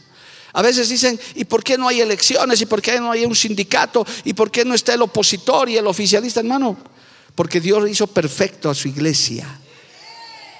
[0.53, 2.61] A veces dicen, ¿y por qué no hay elecciones?
[2.61, 4.05] ¿Y por qué no hay un sindicato?
[4.23, 6.39] ¿Y por qué no está el opositor y el oficialista?
[6.39, 6.77] Hermano,
[7.35, 9.60] porque Dios hizo perfecto a su iglesia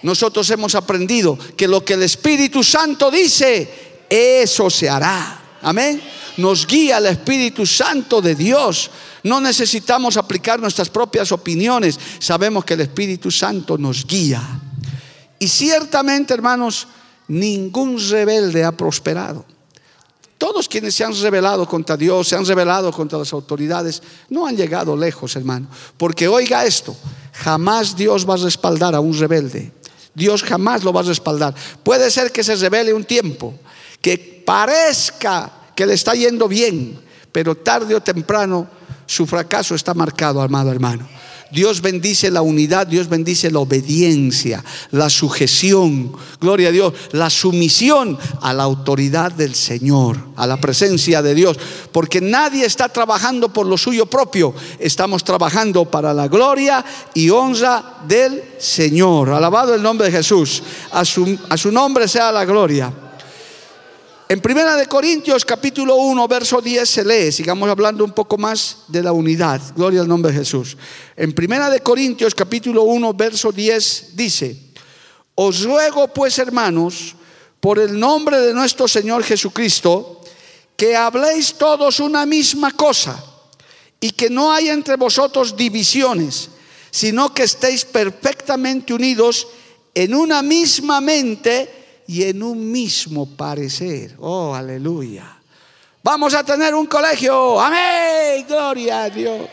[0.03, 3.69] nosotros hemos aprendido que lo que el Espíritu Santo dice,
[4.09, 5.41] eso se hará.
[5.61, 6.01] Amén.
[6.37, 8.89] Nos guía el Espíritu Santo de Dios.
[9.23, 11.99] No necesitamos aplicar nuestras propias opiniones.
[12.19, 14.41] Sabemos que el Espíritu Santo nos guía.
[15.37, 16.87] Y ciertamente, hermanos,
[17.27, 19.45] ningún rebelde ha prosperado.
[20.37, 24.57] Todos quienes se han rebelado contra Dios, se han rebelado contra las autoridades, no han
[24.57, 25.67] llegado lejos, hermano.
[25.97, 26.95] Porque oiga esto,
[27.33, 29.71] jamás Dios va a respaldar a un rebelde.
[30.13, 31.55] Dios jamás lo va a respaldar.
[31.83, 33.53] Puede ser que se revele un tiempo,
[34.01, 36.99] que parezca que le está yendo bien,
[37.31, 38.67] pero tarde o temprano
[39.05, 41.07] su fracaso está marcado, amado hermano.
[41.51, 48.17] Dios bendice la unidad, Dios bendice la obediencia, la sujeción, gloria a Dios, la sumisión
[48.41, 51.57] a la autoridad del Señor, a la presencia de Dios,
[51.91, 56.83] porque nadie está trabajando por lo suyo propio, estamos trabajando para la gloria
[57.13, 59.29] y honra del Señor.
[59.29, 63.10] Alabado el nombre de Jesús, a su, a su nombre sea la gloria.
[64.31, 68.83] En Primera de Corintios capítulo 1 verso 10 se lee, sigamos hablando un poco más
[68.87, 69.61] de la unidad.
[69.75, 70.77] Gloria al nombre de Jesús.
[71.17, 74.55] En Primera de Corintios capítulo 1 verso 10 dice:
[75.35, 77.13] Os ruego pues, hermanos,
[77.59, 80.21] por el nombre de nuestro Señor Jesucristo,
[80.77, 83.21] que habléis todos una misma cosa
[83.99, 86.51] y que no haya entre vosotros divisiones,
[86.89, 89.49] sino que estéis perfectamente unidos
[89.93, 91.80] en una misma mente
[92.11, 94.17] y en un mismo parecer.
[94.19, 95.33] Oh, aleluya.
[96.03, 97.57] Vamos a tener un colegio.
[97.57, 98.45] Amén.
[98.45, 99.47] Gloria a Dios.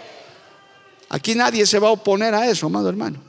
[1.09, 3.21] Aquí nadie se va a oponer a eso, amado hermano.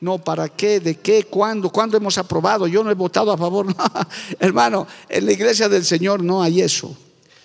[0.00, 0.78] No, ¿para qué?
[0.78, 1.24] ¿De qué?
[1.24, 1.68] ¿Cuándo?
[1.68, 2.68] ¿Cuándo hemos aprobado?
[2.68, 3.74] Yo no he votado a favor.
[4.38, 6.96] hermano, en la iglesia del Señor no hay eso.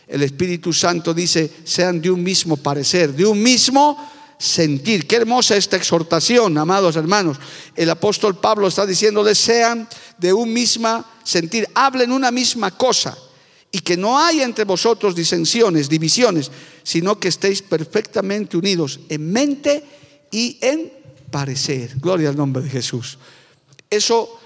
[0.08, 3.98] El Espíritu Santo dice, sean de un mismo parecer, de un mismo
[4.42, 5.06] sentir.
[5.06, 7.38] Qué hermosa esta exhortación, amados hermanos.
[7.76, 13.16] El apóstol Pablo está diciéndoles, sean de un mismo sentir, hablen una misma cosa
[13.72, 16.52] y que no haya entre vosotros disensiones, divisiones,
[16.82, 19.84] sino que estéis perfectamente unidos en mente
[20.32, 20.92] y en
[21.30, 21.94] parecer.
[21.98, 23.20] Gloria al nombre de Jesús.
[23.90, 24.40] Eso,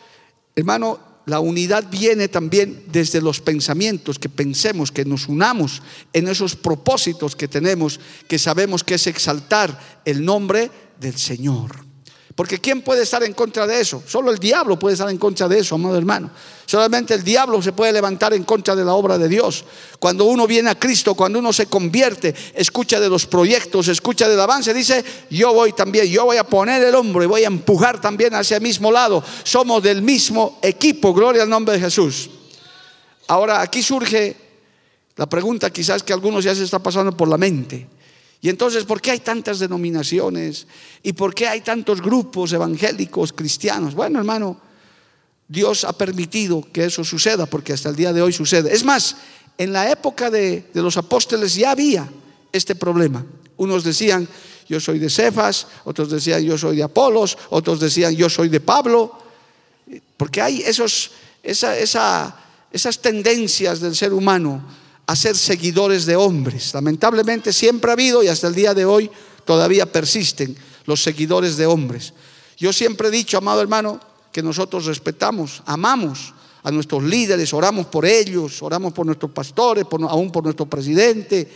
[0.56, 5.82] hermano, la unidad viene también desde los pensamientos, que pensemos, que nos unamos
[6.14, 11.85] en esos propósitos que tenemos, que sabemos que es exaltar el nombre del Señor.
[12.36, 14.04] Porque ¿quién puede estar en contra de eso?
[14.06, 16.30] Solo el diablo puede estar en contra de eso, amado hermano.
[16.66, 19.64] Solamente el diablo se puede levantar en contra de la obra de Dios.
[20.00, 24.40] Cuando uno viene a Cristo, cuando uno se convierte, escucha de los proyectos, escucha del
[24.40, 28.02] avance, dice, yo voy también, yo voy a poner el hombro y voy a empujar
[28.02, 29.24] también hacia el mismo lado.
[29.44, 32.30] Somos del mismo equipo, gloria al nombre de Jesús.
[33.28, 34.36] Ahora, aquí surge
[35.16, 37.88] la pregunta quizás que algunos ya se está pasando por la mente.
[38.42, 40.68] Y entonces, ¿por qué hay tantas denominaciones?
[41.02, 43.96] ¿Y por qué hay tantos grupos evangélicos, cristianos?
[43.96, 44.60] Bueno, hermano,
[45.48, 48.74] Dios ha permitido que eso suceda, porque hasta el día de hoy sucede.
[48.74, 49.16] Es más,
[49.58, 52.10] en la época de, de los apóstoles ya había
[52.52, 53.26] este problema.
[53.58, 54.28] Unos decían,
[54.68, 58.60] yo soy de Cefas, otros decían, yo soy de Apolos, otros decían, yo soy de
[58.60, 59.18] Pablo,
[60.18, 61.12] porque hay esos,
[61.44, 62.36] esa, esa,
[62.72, 64.64] esas tendencias del ser humano
[65.08, 66.74] a ser seguidores de hombres.
[66.74, 69.10] Lamentablemente siempre ha habido y hasta el día de hoy
[69.46, 72.14] todavía persisten los seguidores de hombres.
[72.58, 74.00] Yo siempre he dicho, amado hermano,
[74.32, 80.32] que nosotros respetamos, amamos a nuestros líderes, oramos por ellos, oramos por nuestros pastores, aún
[80.32, 81.48] por nuestro presidente,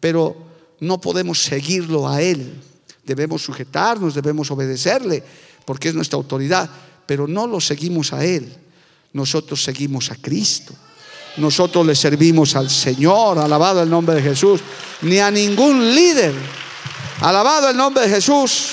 [0.00, 0.36] pero
[0.80, 2.60] no podemos seguirlo a él.
[3.04, 5.22] Debemos sujetarnos, debemos obedecerle,
[5.64, 6.68] porque es nuestra autoridad,
[7.06, 8.52] pero no lo seguimos a él.
[9.12, 10.74] Nosotros seguimos a Cristo.
[11.36, 14.60] Nosotros le servimos al Señor, alabado el nombre de Jesús,
[15.02, 16.34] ni a ningún líder.
[17.20, 18.72] Alabado el nombre de Jesús.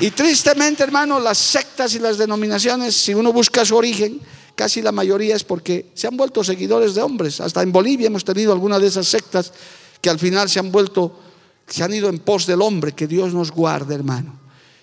[0.00, 4.20] Y tristemente, hermano, las sectas y las denominaciones, si uno busca su origen,
[4.54, 7.40] casi la mayoría es porque se han vuelto seguidores de hombres.
[7.40, 9.52] Hasta en Bolivia hemos tenido algunas de esas sectas
[10.00, 11.18] que al final se han vuelto,
[11.66, 12.92] se han ido en pos del hombre.
[12.92, 14.38] Que Dios nos guarde, hermano.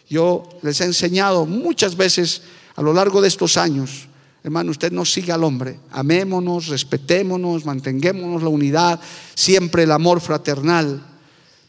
[0.07, 2.43] Yo les he enseñado muchas veces
[2.75, 4.06] a lo largo de estos años
[4.47, 5.77] Hermano, usted no siga al hombre.
[5.91, 8.97] Amémonos, respetémonos, mantengámonos la unidad,
[9.35, 11.05] siempre el amor fraternal.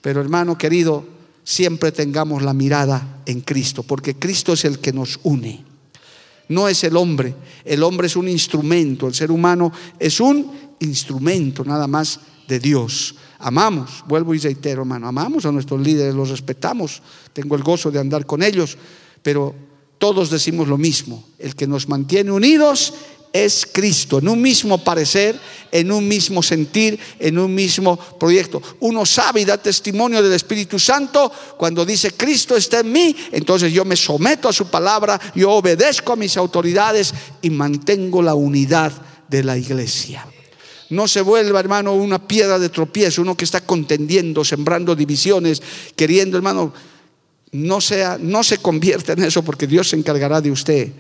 [0.01, 1.05] Pero hermano querido,
[1.43, 5.64] siempre tengamos la mirada en Cristo, porque Cristo es el que nos une.
[6.51, 7.35] No es el hombre.
[7.64, 9.09] El hombre es un instrumento.
[9.09, 13.17] El ser humano es un instrumento nada más de Dios.
[13.41, 17.03] Amamos, vuelvo y reitero, hermano, amamos a nuestros líderes, los respetamos.
[17.33, 18.79] Tengo el gozo de andar con ellos,
[19.21, 19.67] pero
[19.99, 21.25] todos decimos lo mismo.
[21.39, 22.95] El que nos mantiene unidos
[23.33, 25.39] es Cristo, en un mismo parecer,
[25.71, 28.63] en un mismo sentir, en un mismo proyecto.
[28.81, 33.73] Uno sabe y da testimonio del Espíritu Santo cuando dice Cristo está en mí, entonces
[33.73, 38.93] yo me someto a su palabra, yo obedezco a mis autoridades y mantengo la unidad
[39.29, 40.27] de la iglesia.
[40.91, 45.63] No se vuelva, hermano, una piedra de tropiezo, uno que está contendiendo, sembrando divisiones,
[45.95, 46.73] queriendo, hermano,
[47.53, 50.93] no, sea, no se convierta en eso porque Dios se encargará de usted.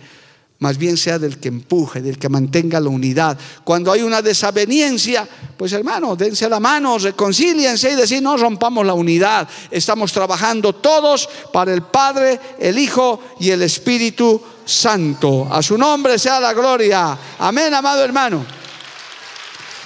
[0.60, 3.38] Más bien sea del que empuje, del que mantenga la unidad.
[3.62, 8.94] Cuando hay una desaveniencia, pues hermano, dense la mano, reconcíliense y decir, no rompamos la
[8.94, 9.48] unidad.
[9.70, 15.46] Estamos trabajando todos para el Padre, el Hijo y el Espíritu Santo.
[15.48, 17.16] A su nombre sea la gloria.
[17.38, 18.44] Amén, amado hermano.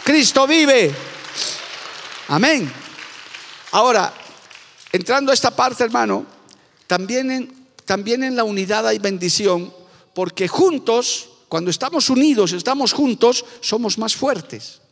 [0.02, 0.90] Cristo vive.
[2.28, 2.72] Amén.
[3.72, 4.12] Ahora,
[4.90, 6.24] entrando a esta parte, hermano,
[6.92, 7.50] también en,
[7.86, 9.72] también en la unidad hay bendición,
[10.12, 14.82] porque juntos, cuando estamos unidos, estamos juntos, somos más fuertes.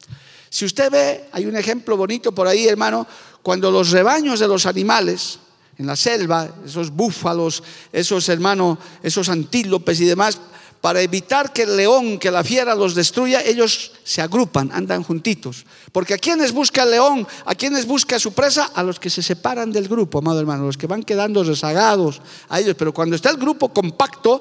[0.48, 3.06] Si usted ve, hay un ejemplo bonito por ahí, hermano,
[3.42, 5.40] cuando los rebaños de los animales
[5.76, 10.38] en la selva, esos búfalos, esos hermanos, esos antílopes y demás,
[10.80, 15.66] para evitar que el león, que la fiera los destruya, ellos se agrupan, andan juntitos.
[15.92, 19.22] Porque a quienes busca el león, a quienes busca su presa, a los que se
[19.22, 22.76] separan del grupo, amado hermano, los que van quedando rezagados a ellos.
[22.78, 24.40] Pero cuando está el grupo compacto,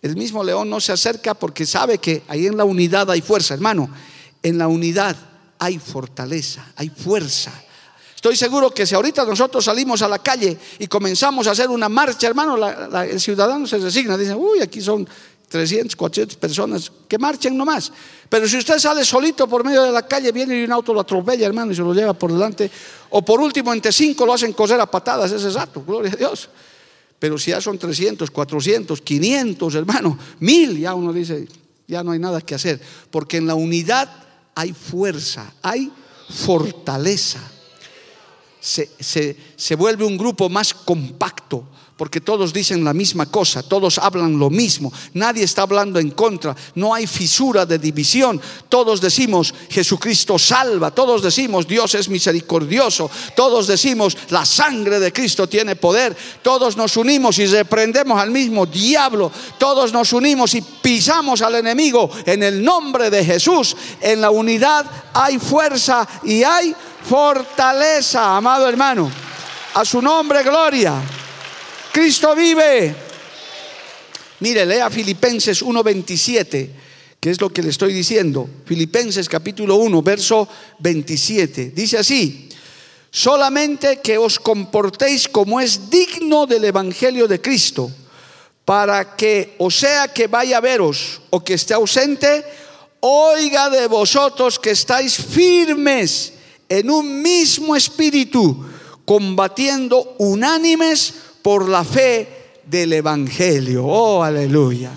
[0.00, 3.54] el mismo león no se acerca porque sabe que ahí en la unidad hay fuerza,
[3.54, 3.90] hermano.
[4.42, 5.16] En la unidad
[5.58, 7.50] hay fortaleza, hay fuerza.
[8.14, 11.90] Estoy seguro que si ahorita nosotros salimos a la calle y comenzamos a hacer una
[11.90, 12.56] marcha, hermano,
[13.02, 15.06] el ciudadano se resigna, dice, uy, aquí son
[15.48, 17.92] 300, 400 personas que marchen nomás.
[18.28, 21.00] Pero si usted sale solito por medio de la calle, viene y un auto lo
[21.00, 22.70] atropella, hermano, y se lo lleva por delante.
[23.10, 26.16] O por último, entre cinco lo hacen coser a patadas, ese es rato, gloria a
[26.16, 26.48] Dios.
[27.18, 31.46] Pero si ya son 300, 400, 500, hermano, mil, ya uno dice,
[31.86, 32.80] ya no hay nada que hacer.
[33.10, 34.10] Porque en la unidad
[34.54, 35.90] hay fuerza, hay
[36.28, 37.40] fortaleza.
[38.64, 41.64] Se, se, se vuelve un grupo más compacto,
[41.96, 46.56] porque todos dicen la misma cosa, todos hablan lo mismo, nadie está hablando en contra,
[46.74, 53.68] no hay fisura de división, todos decimos Jesucristo salva, todos decimos Dios es misericordioso, todos
[53.68, 59.30] decimos la sangre de Cristo tiene poder, todos nos unimos y reprendemos al mismo diablo,
[59.58, 64.84] todos nos unimos y pisamos al enemigo en el nombre de Jesús, en la unidad
[65.12, 66.74] hay fuerza y hay
[67.04, 69.10] fortaleza, amado hermano,
[69.74, 71.00] a su nombre gloria.
[71.92, 72.94] Cristo vive.
[74.40, 76.70] Mire, lea Filipenses 1:27,
[77.20, 78.48] que es lo que le estoy diciendo.
[78.64, 80.48] Filipenses capítulo 1, verso
[80.78, 81.72] 27.
[81.74, 82.48] Dice así,
[83.10, 87.90] solamente que os comportéis como es digno del Evangelio de Cristo,
[88.64, 92.44] para que, o sea que vaya a veros o que esté ausente,
[93.00, 96.33] oiga de vosotros que estáis firmes
[96.78, 98.64] en un mismo espíritu,
[99.04, 103.84] combatiendo unánimes por la fe del Evangelio.
[103.84, 104.90] Oh, aleluya.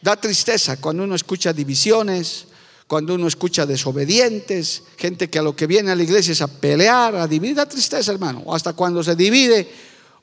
[0.00, 2.46] Da tristeza cuando uno escucha divisiones,
[2.86, 6.48] cuando uno escucha desobedientes, gente que a lo que viene a la iglesia es a
[6.48, 8.52] pelear, a dividir, da tristeza, hermano.
[8.52, 9.68] Hasta cuando se divide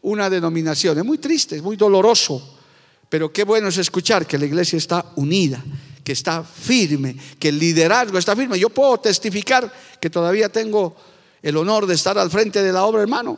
[0.02, 0.98] una denominación.
[0.98, 2.56] Es muy triste, es muy doloroso.
[3.10, 5.64] Pero qué bueno es escuchar que la iglesia está unida,
[6.08, 8.58] que está firme, que el liderazgo está firme.
[8.58, 10.96] Yo puedo testificar que todavía tengo
[11.42, 13.38] el honor de estar al frente de la obra, hermano,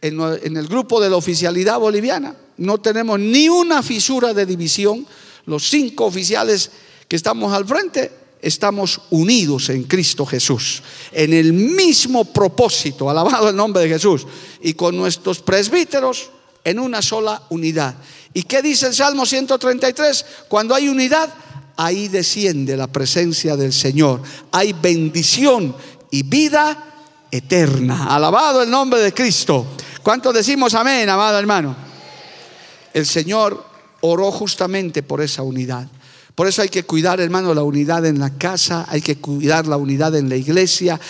[0.00, 2.34] en, el grupo de la oficialidad boliviana.
[2.56, 5.06] No tenemos ni una fisura de división.
[5.44, 6.72] Los cinco oficiales
[7.06, 8.10] que estamos al frente
[8.42, 10.82] estamos unidos en Cristo Jesús,
[11.12, 14.26] en el mismo propósito, alabado el nombre de Jesús,
[14.60, 16.30] y con nuestros presbíteros
[16.64, 17.94] en una sola unidad.
[18.34, 20.26] ¿Y qué dice el Salmo 133?
[20.48, 21.32] Cuando hay unidad,
[21.76, 24.22] ahí desciende la presencia del Señor.
[24.52, 25.74] Hay bendición
[26.10, 26.84] y vida
[27.30, 28.14] eterna.
[28.14, 29.66] Alabado el nombre de Cristo.
[30.02, 31.76] ¿Cuántos decimos amén, amado hermano?
[32.94, 33.64] El Señor
[34.00, 35.86] oró justamente por esa unidad.
[36.34, 39.78] Por eso hay que cuidar, hermano, la unidad en la casa, hay que cuidar la
[39.78, 41.00] unidad en la iglesia.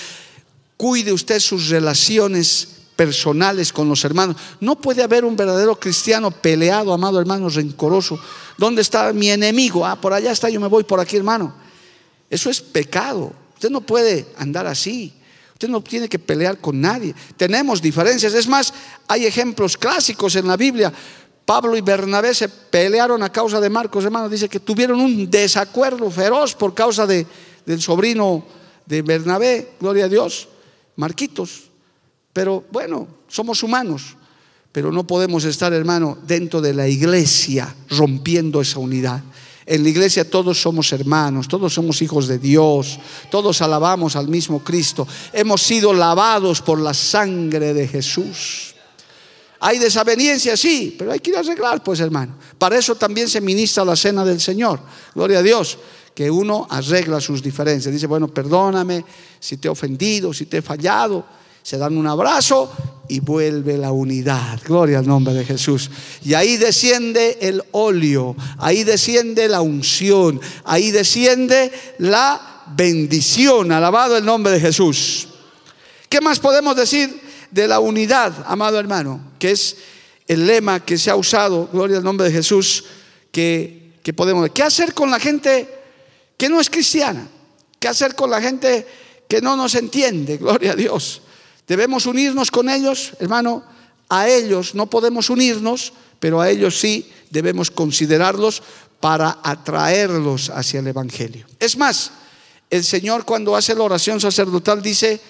[0.77, 4.37] Cuide usted sus relaciones personales con los hermanos.
[4.61, 8.19] No puede haber un verdadero cristiano peleado, amado hermano, rencoroso.
[8.57, 9.87] ¿Dónde está mi enemigo?
[9.87, 11.55] Ah, por allá está, yo me voy por aquí, hermano.
[12.29, 13.33] Eso es pecado.
[13.55, 15.13] Usted no puede andar así.
[15.53, 17.15] Usted no tiene que pelear con nadie.
[17.37, 18.35] Tenemos diferencias.
[18.35, 18.73] Es más,
[19.07, 20.93] hay ejemplos clásicos en la Biblia.
[21.45, 24.29] Pablo y Bernabé se pelearon a causa de Marcos, hermano.
[24.29, 27.27] Dice que tuvieron un desacuerdo feroz por causa de,
[27.65, 28.45] del sobrino
[28.85, 30.49] de Bernabé, gloria a Dios,
[30.97, 31.66] Marquitos.
[32.37, 34.15] Pero bueno, somos humanos,
[34.71, 39.23] pero no podemos estar, hermano, dentro de la iglesia rompiendo esa unidad.
[39.65, 44.63] En la iglesia todos somos hermanos, todos somos hijos de Dios, todos alabamos al mismo
[44.63, 45.09] Cristo.
[45.33, 48.75] Hemos sido lavados por la sangre de Jesús.
[49.61, 52.37] Hay desaveniencia, sí, pero hay que arreglar, pues hermano.
[52.59, 54.79] Para eso también se ministra la cena del Señor.
[55.15, 55.79] Gloria a Dios,
[56.15, 57.95] que uno arregla sus diferencias.
[57.95, 59.07] Dice, bueno, perdóname
[59.41, 62.71] si te he ofendido, si te he fallado se dan un abrazo
[63.09, 64.61] y vuelve la unidad.
[64.65, 65.91] Gloria al nombre de Jesús.
[66.25, 73.73] Y ahí desciende el óleo, ahí desciende la unción, ahí desciende la bendición.
[73.73, 75.27] Alabado el nombre de Jesús.
[76.09, 79.33] ¿Qué más podemos decir de la unidad, amado hermano?
[79.37, 79.77] Que es
[80.29, 82.85] el lema que se ha usado, gloria al nombre de Jesús,
[83.33, 84.49] que, que podemos...
[84.55, 85.69] ¿Qué hacer con la gente
[86.37, 87.27] que no es cristiana?
[87.81, 88.87] ¿Qué hacer con la gente
[89.27, 90.37] que no nos entiende?
[90.37, 91.23] Gloria a Dios.
[91.67, 93.65] Debemos unirnos con ellos, hermano.
[94.09, 98.63] A ellos no podemos unirnos, pero a ellos sí debemos considerarlos
[99.01, 101.47] para atraerlos hacia el Evangelio.
[101.59, 102.13] Es más,
[102.71, 105.21] el Señor cuando hace la oración sacerdotal dice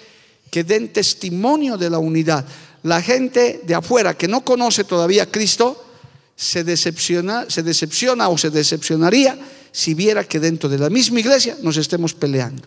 [0.51, 2.45] que den testimonio de la unidad.
[2.83, 5.83] La gente de afuera que no conoce todavía a Cristo
[6.35, 9.37] se decepciona, se decepciona o se decepcionaría
[9.71, 12.63] si viera que dentro de la misma iglesia nos estemos peleando.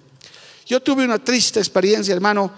[0.66, 2.52] Yo tuve una triste experiencia, hermano,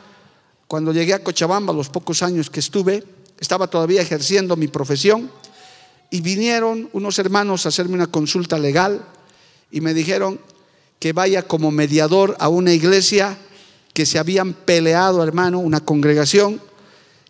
[0.73, 3.05] cuando llegué a Cochabamba, los pocos años que estuve,
[3.39, 5.31] estaba todavía ejerciendo mi profesión
[6.09, 9.05] y vinieron unos hermanos a hacerme una consulta legal
[9.71, 10.41] y me dijeron
[10.99, 13.37] que vaya como mediador a una iglesia
[13.93, 16.59] que se habían peleado, hermano, una congregación,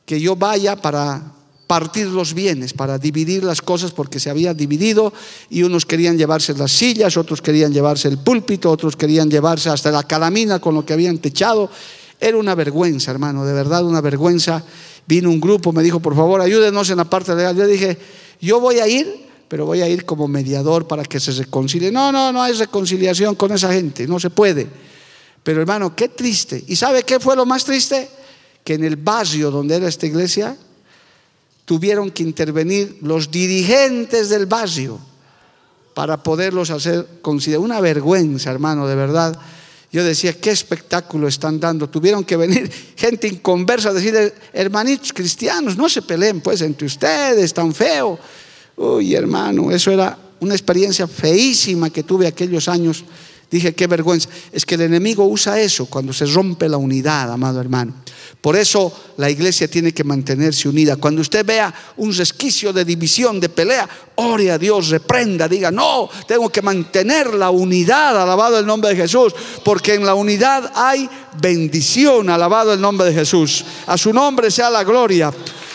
[0.06, 1.32] que yo vaya para
[1.66, 5.12] partir los bienes, para dividir las cosas porque se había dividido
[5.50, 9.90] y unos querían llevarse las sillas, otros querían llevarse el púlpito, otros querían llevarse hasta
[9.90, 11.70] la calamina con lo que habían techado
[12.22, 14.64] era una vergüenza, hermano, de verdad una vergüenza.
[15.08, 17.56] Vino un grupo, me dijo, por favor, ayúdenos en la parte legal.
[17.56, 17.98] Yo dije,
[18.40, 21.90] yo voy a ir, pero voy a ir como mediador para que se reconcilie.
[21.90, 24.68] No, no, no hay reconciliación con esa gente, no se puede.
[25.42, 26.62] Pero hermano, qué triste.
[26.68, 28.08] ¿Y sabe qué fue lo más triste?
[28.62, 30.56] Que en el barrio donde era esta iglesia,
[31.64, 35.00] tuvieron que intervenir los dirigentes del barrio
[35.92, 37.64] para poderlos hacer considerar.
[37.64, 39.36] Una vergüenza, hermano, de verdad.
[39.92, 41.88] Yo decía, qué espectáculo están dando.
[41.88, 47.52] Tuvieron que venir gente inconversa a decir, hermanitos cristianos, no se peleen pues entre ustedes,
[47.52, 48.18] tan feo.
[48.76, 53.04] Uy, hermano, eso era una experiencia feísima que tuve aquellos años.
[53.52, 54.30] Dije, qué vergüenza.
[54.50, 57.92] Es que el enemigo usa eso cuando se rompe la unidad, amado hermano.
[58.40, 60.96] Por eso la iglesia tiene que mantenerse unida.
[60.96, 66.08] Cuando usted vea un resquicio de división, de pelea, ore a Dios, reprenda, diga, no,
[66.26, 71.08] tengo que mantener la unidad, alabado el nombre de Jesús, porque en la unidad hay
[71.38, 73.66] bendición, alabado el nombre de Jesús.
[73.86, 75.30] A su nombre sea la gloria.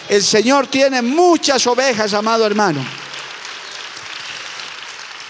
[0.09, 3.06] El Señor tiene muchas ovejas, amado hermano.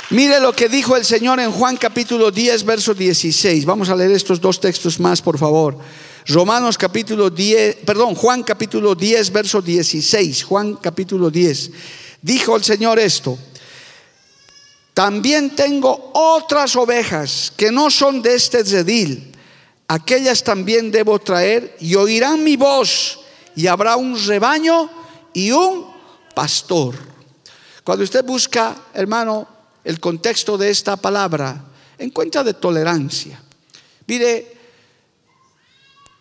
[0.09, 3.65] Mire lo que dijo el Señor en Juan capítulo 10, verso 16.
[3.65, 5.77] Vamos a leer estos dos textos más, por favor.
[6.27, 10.45] Romanos capítulo 10, perdón, Juan capítulo 10, verso 16.
[10.45, 11.71] Juan capítulo 10.
[12.21, 13.37] Dijo el Señor esto.
[14.93, 19.35] También tengo otras ovejas que no son de este redil.
[19.89, 23.19] Aquellas también debo traer y oirán mi voz
[23.57, 24.89] y habrá un rebaño
[25.33, 25.85] y un
[26.33, 26.95] pastor.
[27.83, 29.56] Cuando usted busca, hermano,
[29.87, 31.63] el contexto de esta palabra,
[31.97, 33.41] encuentra de tolerancia.
[34.05, 34.57] Mire,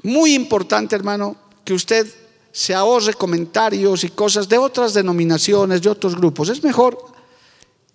[0.04, 2.06] muy importante, hermano, que usted
[2.52, 6.48] se ahorre comentarios y cosas de otras denominaciones, de otros grupos.
[6.48, 6.96] Es mejor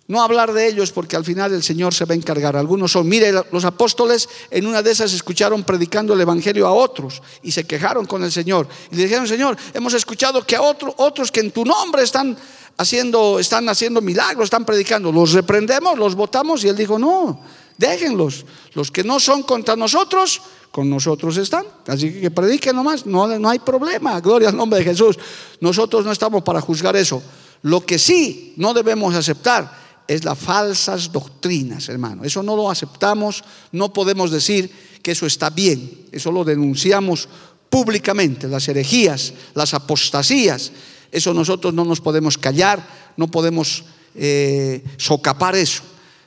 [0.08, 2.54] no hablar de ellos porque al final el Señor se va a encargar.
[2.54, 7.22] Algunos son, mire, los apóstoles en una de esas escucharon predicando el Evangelio a otros
[7.42, 8.68] y se quejaron con el Señor.
[8.90, 12.36] Y le dijeron, Señor, hemos escuchado que a otros que en tu nombre están
[12.76, 15.12] haciendo, están haciendo milagros, están predicando.
[15.12, 17.40] Los reprendemos, los votamos y él dijo, no,
[17.78, 18.44] déjenlos.
[18.74, 21.66] Los que no son contra nosotros, con nosotros están.
[21.86, 24.20] Así que prediquen nomás, no, no hay problema.
[24.20, 25.18] Gloria al nombre de Jesús.
[25.60, 27.22] Nosotros no estamos para juzgar eso.
[27.62, 32.24] Lo que sí no debemos aceptar es las falsas doctrinas, hermano.
[32.24, 34.70] Eso no lo aceptamos, no podemos decir
[35.02, 36.06] que eso está bien.
[36.10, 37.28] Eso lo denunciamos
[37.68, 40.72] públicamente, las herejías, las apostasías.
[41.12, 42.84] Eso nosotros no nos podemos callar,
[43.18, 43.84] no podemos
[44.14, 45.82] eh, socapar eso.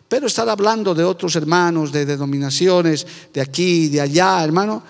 [0.08, 4.84] Pero estar hablando de otros hermanos, de denominaciones, de aquí, de allá, hermano,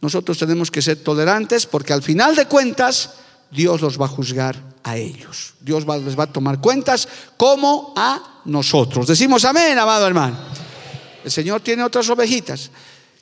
[0.00, 3.14] nosotros tenemos que ser tolerantes porque al final de cuentas
[3.50, 5.54] Dios los va a juzgar a ellos.
[5.60, 9.06] Dios les va a tomar cuentas como a nosotros.
[9.06, 10.36] Decimos amén, amado hermano.
[11.24, 12.70] El Señor tiene otras ovejitas.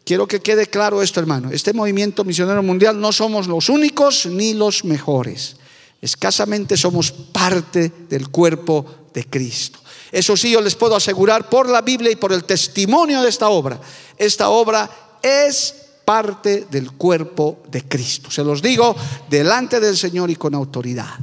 [0.04, 1.50] Quiero que quede claro esto, hermano.
[1.50, 5.56] Este movimiento misionero mundial no somos los únicos ni los mejores.
[6.00, 9.78] Escasamente somos parte del cuerpo de Cristo.
[10.12, 13.48] Eso sí, yo les puedo asegurar por la Biblia y por el testimonio de esta
[13.48, 13.80] obra.
[14.16, 14.88] Esta obra
[15.22, 15.74] es
[16.04, 18.30] parte del cuerpo de Cristo.
[18.30, 18.94] Se los digo
[19.28, 21.18] delante del Señor y con autoridad.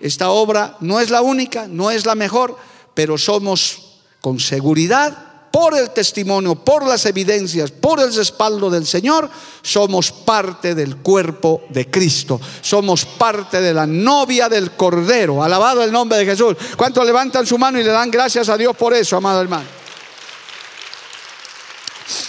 [0.00, 2.56] Esta obra no es la única, no es la mejor,
[2.94, 9.28] pero somos con seguridad por el testimonio, por las evidencias, por el respaldo del Señor,
[9.60, 12.40] somos parte del cuerpo de Cristo.
[12.62, 15.44] Somos parte de la novia del Cordero.
[15.44, 16.56] Alabado el nombre de Jesús.
[16.76, 19.66] ¿Cuántos levantan su mano y le dan gracias a Dios por eso, amado hermano?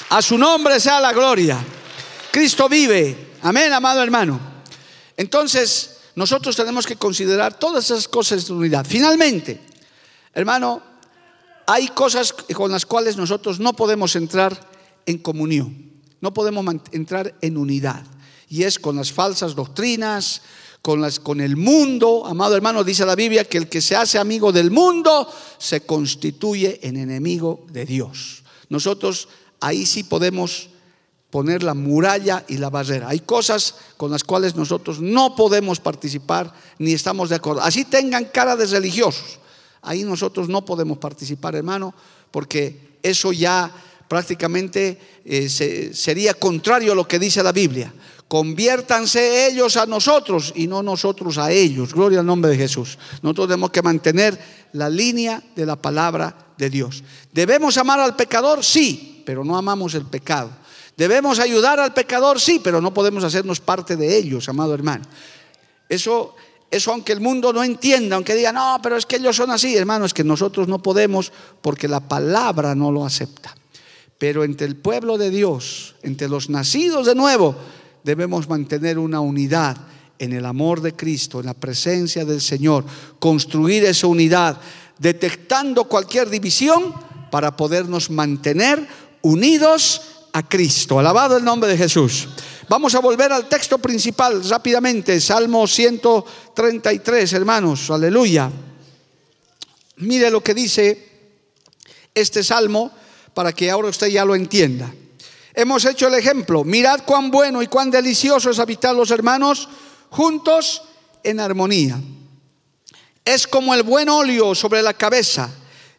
[0.10, 1.58] A su nombre sea la gloria.
[2.30, 3.32] Cristo vive.
[3.42, 4.40] Amén, amado hermano.
[5.16, 8.86] Entonces, nosotros tenemos que considerar todas esas cosas de unidad.
[8.88, 9.62] Finalmente,
[10.34, 10.93] hermano,
[11.68, 14.70] hay cosas con las cuales nosotros no podemos entrar
[15.06, 15.92] en comunión,
[16.22, 18.04] no podemos entrar en unidad.
[18.48, 20.42] Y es con las falsas doctrinas,
[20.82, 22.24] con, las, con el mundo.
[22.26, 26.80] Amado hermano, dice la Biblia que el que se hace amigo del mundo se constituye
[26.84, 28.44] en enemigo de Dios.
[28.70, 29.28] Nosotros
[29.60, 30.70] ahí sí podemos
[31.32, 33.10] poner la muralla y la barrera.
[33.10, 37.62] Hay cosas con las cuales nosotros no podemos participar ni estamos de acuerdo.
[37.64, 39.40] Así tengan cara de religiosos
[39.84, 41.94] ahí nosotros no podemos participar, hermano,
[42.32, 43.72] porque eso ya
[44.08, 45.50] prácticamente eh,
[45.94, 47.94] sería contrario a lo que dice la Biblia.
[48.28, 51.94] Conviértanse ellos a nosotros y no nosotros a ellos.
[51.94, 52.98] Gloria al nombre de Jesús.
[53.22, 54.40] Nosotros tenemos que mantener
[54.72, 57.04] la línea de la palabra de Dios.
[57.32, 58.64] ¿Debemos amar al pecador?
[58.64, 60.50] Sí, pero no amamos el pecado.
[60.98, 62.40] ¿Debemos ayudar al pecador?
[62.40, 65.06] Sí, pero no podemos hacernos parte de ellos, amado hermano.
[65.90, 66.36] Eso
[66.74, 69.78] eso aunque el mundo no entienda, aunque diga, no, pero es que ellos son así,
[69.78, 73.56] hermano, es que nosotros no podemos porque la palabra no lo acepta.
[74.18, 77.56] Pero entre el pueblo de Dios, entre los nacidos de nuevo,
[78.04, 79.78] debemos mantener una unidad
[80.18, 82.86] en el amor de Cristo, en la presencia del Señor,
[83.20, 84.58] construir esa unidad,
[84.98, 86.94] detectando cualquier división
[87.30, 88.88] para podernos mantener
[89.22, 90.02] unidos
[90.34, 90.98] a Cristo.
[90.98, 92.30] Alabado el nombre de Jesús.
[92.70, 98.50] Vamos a volver al texto principal rápidamente, Salmo 133, hermanos, aleluya.
[99.98, 101.10] Mire lo que dice
[102.16, 102.92] este salmo
[103.34, 104.94] para que ahora usted ya lo entienda.
[105.54, 109.68] Hemos hecho el ejemplo, mirad cuán bueno y cuán delicioso es habitar los hermanos
[110.10, 110.84] juntos
[111.22, 112.00] en armonía.
[113.26, 115.50] Es como el buen óleo sobre la cabeza,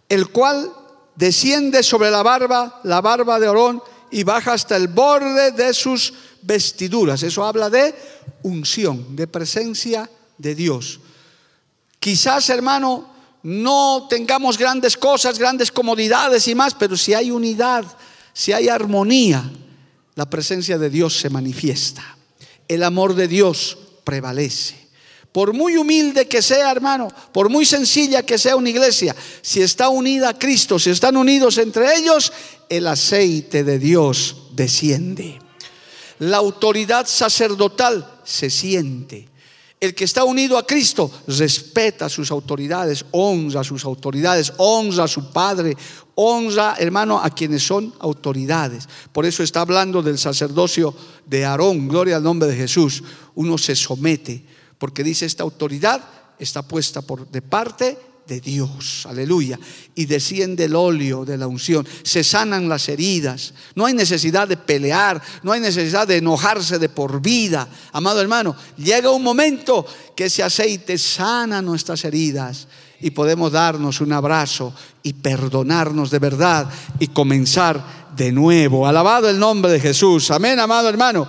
[0.08, 0.72] el cual
[1.14, 3.82] desciende sobre la barba, la barba de Orón,
[4.14, 7.24] y baja hasta el borde de sus vestiduras.
[7.24, 7.92] Eso habla de
[8.44, 10.08] unción, de presencia
[10.38, 11.00] de Dios.
[11.98, 13.12] Quizás, hermano,
[13.42, 17.84] no tengamos grandes cosas, grandes comodidades y más, pero si hay unidad,
[18.32, 19.50] si hay armonía,
[20.14, 22.16] la presencia de Dios se manifiesta.
[22.68, 24.83] El amor de Dios prevalece.
[25.34, 29.88] Por muy humilde que sea, hermano, por muy sencilla que sea una iglesia, si está
[29.88, 32.32] unida a Cristo, si están unidos entre ellos,
[32.68, 35.40] el aceite de Dios desciende.
[36.20, 39.28] La autoridad sacerdotal se siente.
[39.80, 45.02] El que está unido a Cristo respeta a sus autoridades, honra a sus autoridades, honra
[45.02, 45.76] a su Padre,
[46.14, 48.88] honra, hermano, a quienes son autoridades.
[49.12, 50.94] Por eso está hablando del sacerdocio
[51.26, 53.02] de Aarón, gloria al nombre de Jesús.
[53.34, 56.02] Uno se somete, porque dice esta autoridad
[56.38, 59.58] está puesta por de parte de Dios, aleluya,
[59.94, 64.56] y desciende el óleo de la unción, se sanan las heridas, no hay necesidad de
[64.56, 69.84] pelear, no hay necesidad de enojarse de por vida, amado hermano, llega un momento
[70.16, 72.66] que ese aceite sana nuestras heridas
[73.00, 74.72] y podemos darnos un abrazo
[75.02, 80.88] y perdonarnos de verdad y comenzar de nuevo, alabado el nombre de Jesús, amén, amado
[80.88, 81.28] hermano,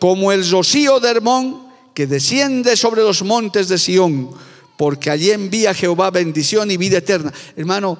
[0.00, 1.65] como el rocío de Hermón
[1.96, 4.28] que desciende sobre los montes de Sión,
[4.76, 7.32] porque allí envía Jehová bendición y vida eterna.
[7.56, 7.98] Hermano,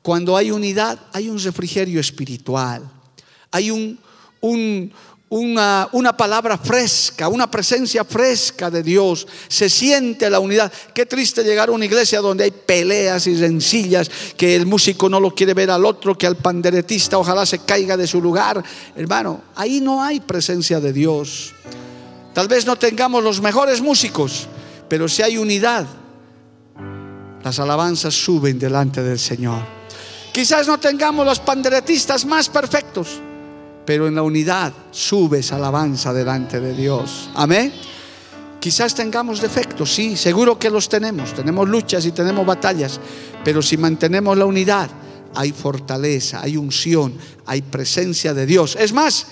[0.00, 2.88] cuando hay unidad, hay un refrigerio espiritual,
[3.50, 3.98] hay un,
[5.28, 10.72] una, una, palabra fresca, una presencia fresca de Dios, se siente la unidad.
[10.94, 15.18] Qué triste llegar a una iglesia donde hay peleas y rencillas, que el músico no
[15.18, 18.62] lo quiere ver al otro, que al panderetista ojalá se caiga de su lugar.
[18.94, 21.52] Hermano, ahí no hay presencia de Dios.
[22.34, 24.48] Tal vez no tengamos los mejores músicos,
[24.88, 25.86] pero si hay unidad,
[27.42, 29.60] las alabanzas suben delante del Señor.
[30.32, 33.20] Quizás no tengamos los panderetistas más perfectos,
[33.84, 37.28] pero en la unidad sube esa alabanza delante de Dios.
[37.34, 37.72] Amén.
[38.58, 41.34] Quizás tengamos defectos, sí, seguro que los tenemos.
[41.34, 42.98] Tenemos luchas y tenemos batallas,
[43.44, 44.88] pero si mantenemos la unidad,
[45.34, 47.14] hay fortaleza, hay unción,
[47.44, 48.76] hay presencia de Dios.
[48.78, 49.26] Es más,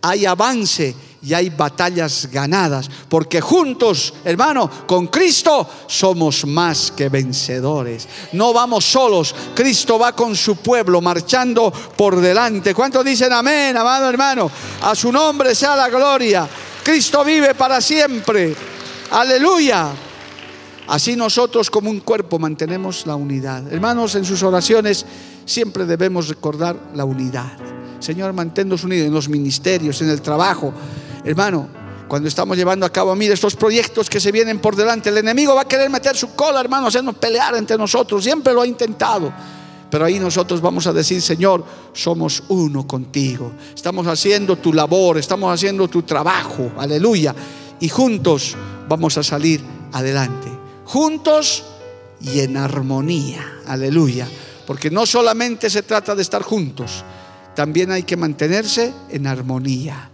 [0.00, 8.08] hay avance y hay batallas ganadas, porque juntos, hermano, con Cristo somos más que vencedores.
[8.32, 12.74] No vamos solos, Cristo va con su pueblo marchando por delante.
[12.74, 14.50] ¿Cuántos dicen amén, amado hermano?
[14.82, 16.48] A su nombre sea la gloria.
[16.82, 18.54] Cristo vive para siempre.
[19.10, 19.90] Aleluya.
[20.86, 23.70] Así nosotros como un cuerpo mantenemos la unidad.
[23.70, 25.04] Hermanos, en sus oraciones
[25.44, 27.52] siempre debemos recordar la unidad.
[28.00, 30.72] Señor, manténnos unidos en los ministerios, en el trabajo.
[31.24, 31.68] Hermano,
[32.08, 35.54] cuando estamos llevando a cabo, mire, estos proyectos que se vienen por delante, el enemigo
[35.54, 38.24] va a querer meter su cola, hermano, hacernos pelear entre nosotros.
[38.24, 39.32] Siempre lo ha intentado.
[39.90, 43.52] Pero ahí nosotros vamos a decir, Señor, somos uno contigo.
[43.74, 46.72] Estamos haciendo tu labor, estamos haciendo tu trabajo.
[46.78, 47.34] Aleluya.
[47.80, 48.54] Y juntos
[48.88, 49.62] vamos a salir
[49.92, 50.48] adelante.
[50.84, 51.64] Juntos
[52.20, 53.60] y en armonía.
[53.66, 54.28] Aleluya.
[54.66, 57.02] Porque no solamente se trata de estar juntos,
[57.54, 60.10] también hay que mantenerse en armonía.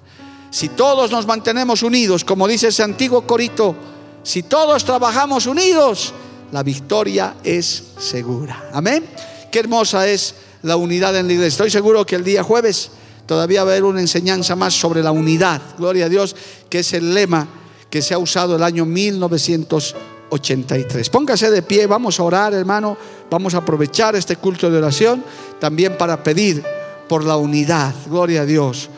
[0.54, 3.74] Si todos nos mantenemos unidos, como dice ese antiguo corito,
[4.22, 6.14] si todos trabajamos unidos,
[6.52, 8.70] la victoria es segura.
[8.72, 9.04] Amén.
[9.50, 11.48] Qué hermosa es la unidad en la iglesia.
[11.48, 12.92] Estoy seguro que el día jueves
[13.26, 15.60] todavía va a haber una enseñanza más sobre la unidad.
[15.76, 16.36] Gloria a Dios,
[16.70, 17.48] que es el lema
[17.90, 21.10] que se ha usado el año 1983.
[21.10, 22.96] Póngase de pie, vamos a orar, hermano.
[23.28, 25.24] Vamos a aprovechar este culto de oración
[25.58, 26.62] también para pedir
[27.08, 27.92] por la unidad.
[28.06, 28.88] Gloria a Dios.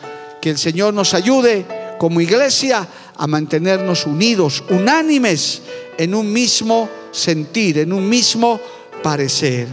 [0.41, 1.65] Que el Señor nos ayude
[1.97, 5.61] como iglesia a mantenernos unidos, unánimes,
[5.97, 8.59] en un mismo sentir, en un mismo
[9.01, 9.67] parecer.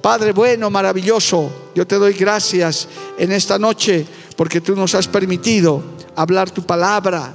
[0.00, 2.88] Padre bueno, maravilloso, yo te doy gracias
[3.18, 4.06] en esta noche
[4.36, 5.82] porque tú nos has permitido
[6.14, 7.34] hablar tu palabra.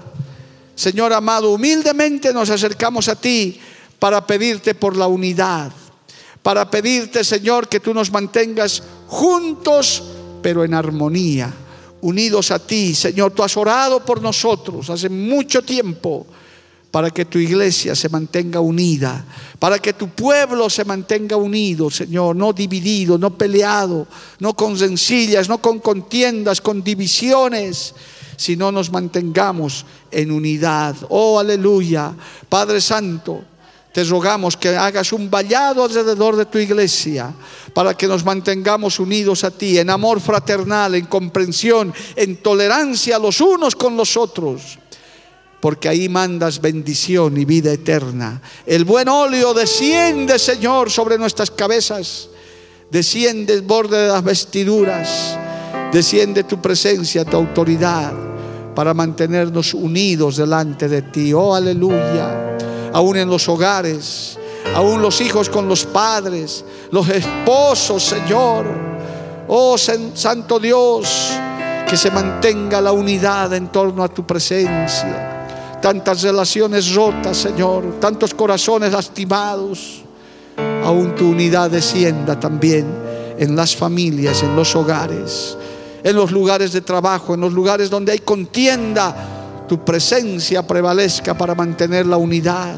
[0.73, 3.59] Señor amado, humildemente nos acercamos a ti
[3.99, 5.71] para pedirte por la unidad,
[6.41, 10.03] para pedirte, Señor, que tú nos mantengas juntos
[10.41, 11.53] pero en armonía,
[12.01, 12.93] unidos a ti.
[12.93, 16.25] Señor, tú has orado por nosotros hace mucho tiempo
[16.91, 19.25] para que tu iglesia se mantenga unida,
[19.59, 24.07] para que tu pueblo se mantenga unido, Señor, no dividido, no peleado,
[24.39, 27.95] no con sencillas, no con contiendas, con divisiones,
[28.35, 30.95] sino nos mantengamos en unidad.
[31.09, 32.13] Oh, aleluya.
[32.49, 33.41] Padre Santo,
[33.91, 37.33] te rogamos que hagas un vallado alrededor de tu iglesia
[37.73, 43.41] para que nos mantengamos unidos a ti en amor fraternal, en comprensión, en tolerancia los
[43.41, 44.79] unos con los otros.
[45.59, 48.41] Porque ahí mandas bendición y vida eterna.
[48.65, 52.29] El buen óleo desciende, Señor, sobre nuestras cabezas.
[52.89, 55.37] Desciende el borde de las vestiduras.
[55.91, 58.13] Desciende tu presencia, tu autoridad,
[58.73, 61.31] para mantenernos unidos delante de ti.
[61.33, 62.50] Oh, aleluya
[62.93, 64.37] aún en los hogares,
[64.75, 68.65] aún los hijos con los padres, los esposos, Señor.
[69.47, 71.31] Oh Santo Dios,
[71.87, 75.27] que se mantenga la unidad en torno a tu presencia.
[75.81, 80.03] tantas relaciones rotas, Señor, tantos corazones lastimados.
[80.83, 82.85] Aún tu unidad descienda también
[83.37, 85.57] en las familias, en los hogares,
[86.03, 89.40] en los lugares de trabajo, en los lugares donde hay contienda.
[89.71, 92.75] Tu presencia prevalezca para mantener la unidad.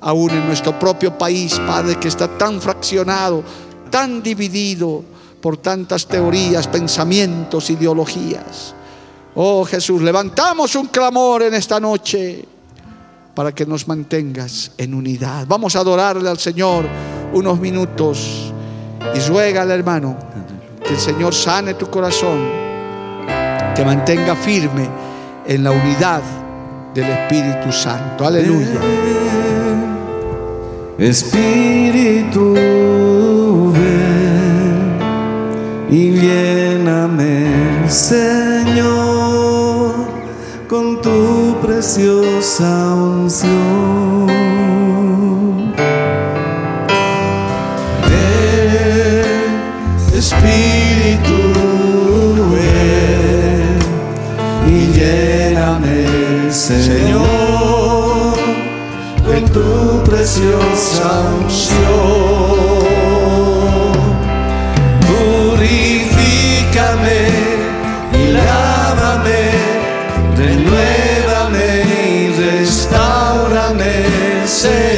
[0.00, 3.44] Aún en nuestro propio país, Padre, que está tan fraccionado,
[3.88, 5.04] tan dividido
[5.40, 8.74] por tantas teorías, pensamientos, ideologías.
[9.36, 12.44] Oh Jesús, levantamos un clamor en esta noche
[13.32, 15.46] para que nos mantengas en unidad.
[15.46, 16.84] Vamos a adorarle al Señor
[17.32, 18.52] unos minutos
[19.14, 20.18] y ruega al hermano
[20.84, 22.44] que el Señor sane tu corazón,
[23.76, 25.06] que mantenga firme
[25.48, 26.22] en la unidad
[26.94, 28.26] del Espíritu Santo.
[28.26, 28.80] Aleluya.
[30.98, 32.54] Espíritu,
[33.72, 34.98] ven
[35.90, 38.88] y lléname, Señor,
[40.68, 44.28] con tu preciosa unción.
[50.14, 50.57] Espíritu,
[56.68, 58.36] Señor,
[59.24, 61.08] con tu preciosa
[61.40, 61.88] unción.
[65.56, 67.20] Purifícame
[68.12, 69.42] y lávame,
[70.36, 71.68] renuévame
[72.04, 73.96] y restaurame,
[74.44, 74.97] Señor,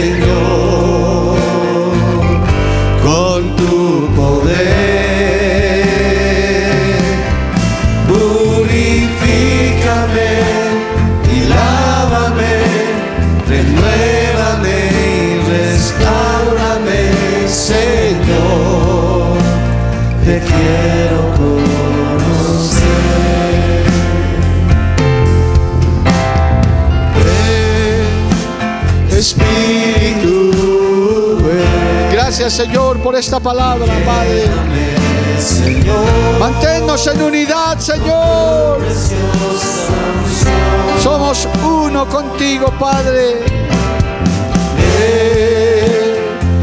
[32.51, 34.51] Gracias Señor por esta palabra, Padre.
[36.41, 38.81] Manténnos en unidad, Señor.
[41.01, 43.45] Somos uno contigo, Padre.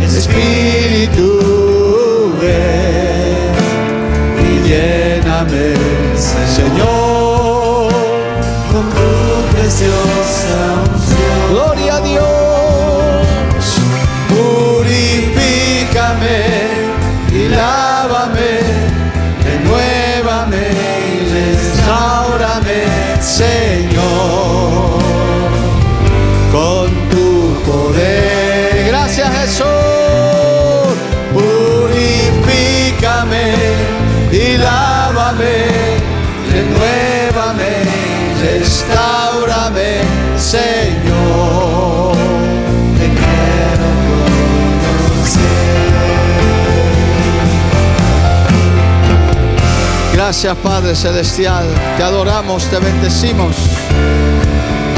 [0.03, 1.39] Espíritu,
[2.41, 3.53] ven
[4.43, 5.73] y lléname,
[6.53, 7.93] Señor,
[8.73, 11.49] con tu preciosa unción.
[11.51, 11.86] Gloria
[50.27, 51.65] Gracias Padre Celestial.
[51.95, 53.55] Te adoramos, te bendecimos.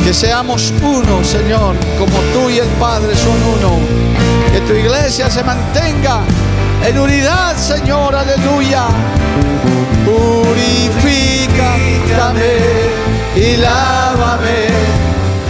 [0.03, 3.77] Que seamos uno, Señor, como tú y el Padre son uno.
[4.51, 6.21] Que tu iglesia se mantenga
[6.83, 8.87] en unidad, Señor, aleluya.
[10.03, 10.97] Purifícame
[13.35, 14.69] y lávame,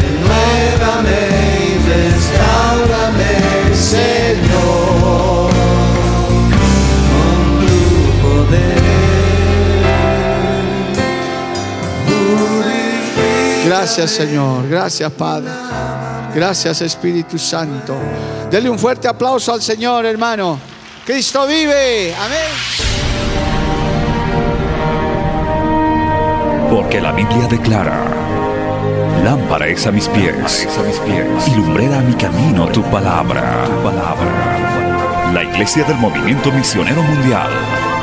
[0.01, 1.21] renuévame
[1.63, 3.31] y restaurame,
[3.73, 5.51] Señor,
[7.13, 7.71] con tu
[8.27, 8.78] poder.
[13.69, 15.51] Gracias Señor, gracias Padre.
[16.33, 17.95] Gracias Espíritu Santo.
[18.49, 20.59] Dele un fuerte aplauso al Señor, hermano.
[21.05, 22.15] Cristo vive.
[22.15, 22.49] Amén.
[26.71, 28.05] Porque la Biblia declara,
[29.23, 33.65] lámpara es a mis pies, a mis pies y lumbrera a mi camino tu palabra.
[33.65, 35.31] Tu palabra.
[35.31, 37.88] La Iglesia del Movimiento Misionero Mundial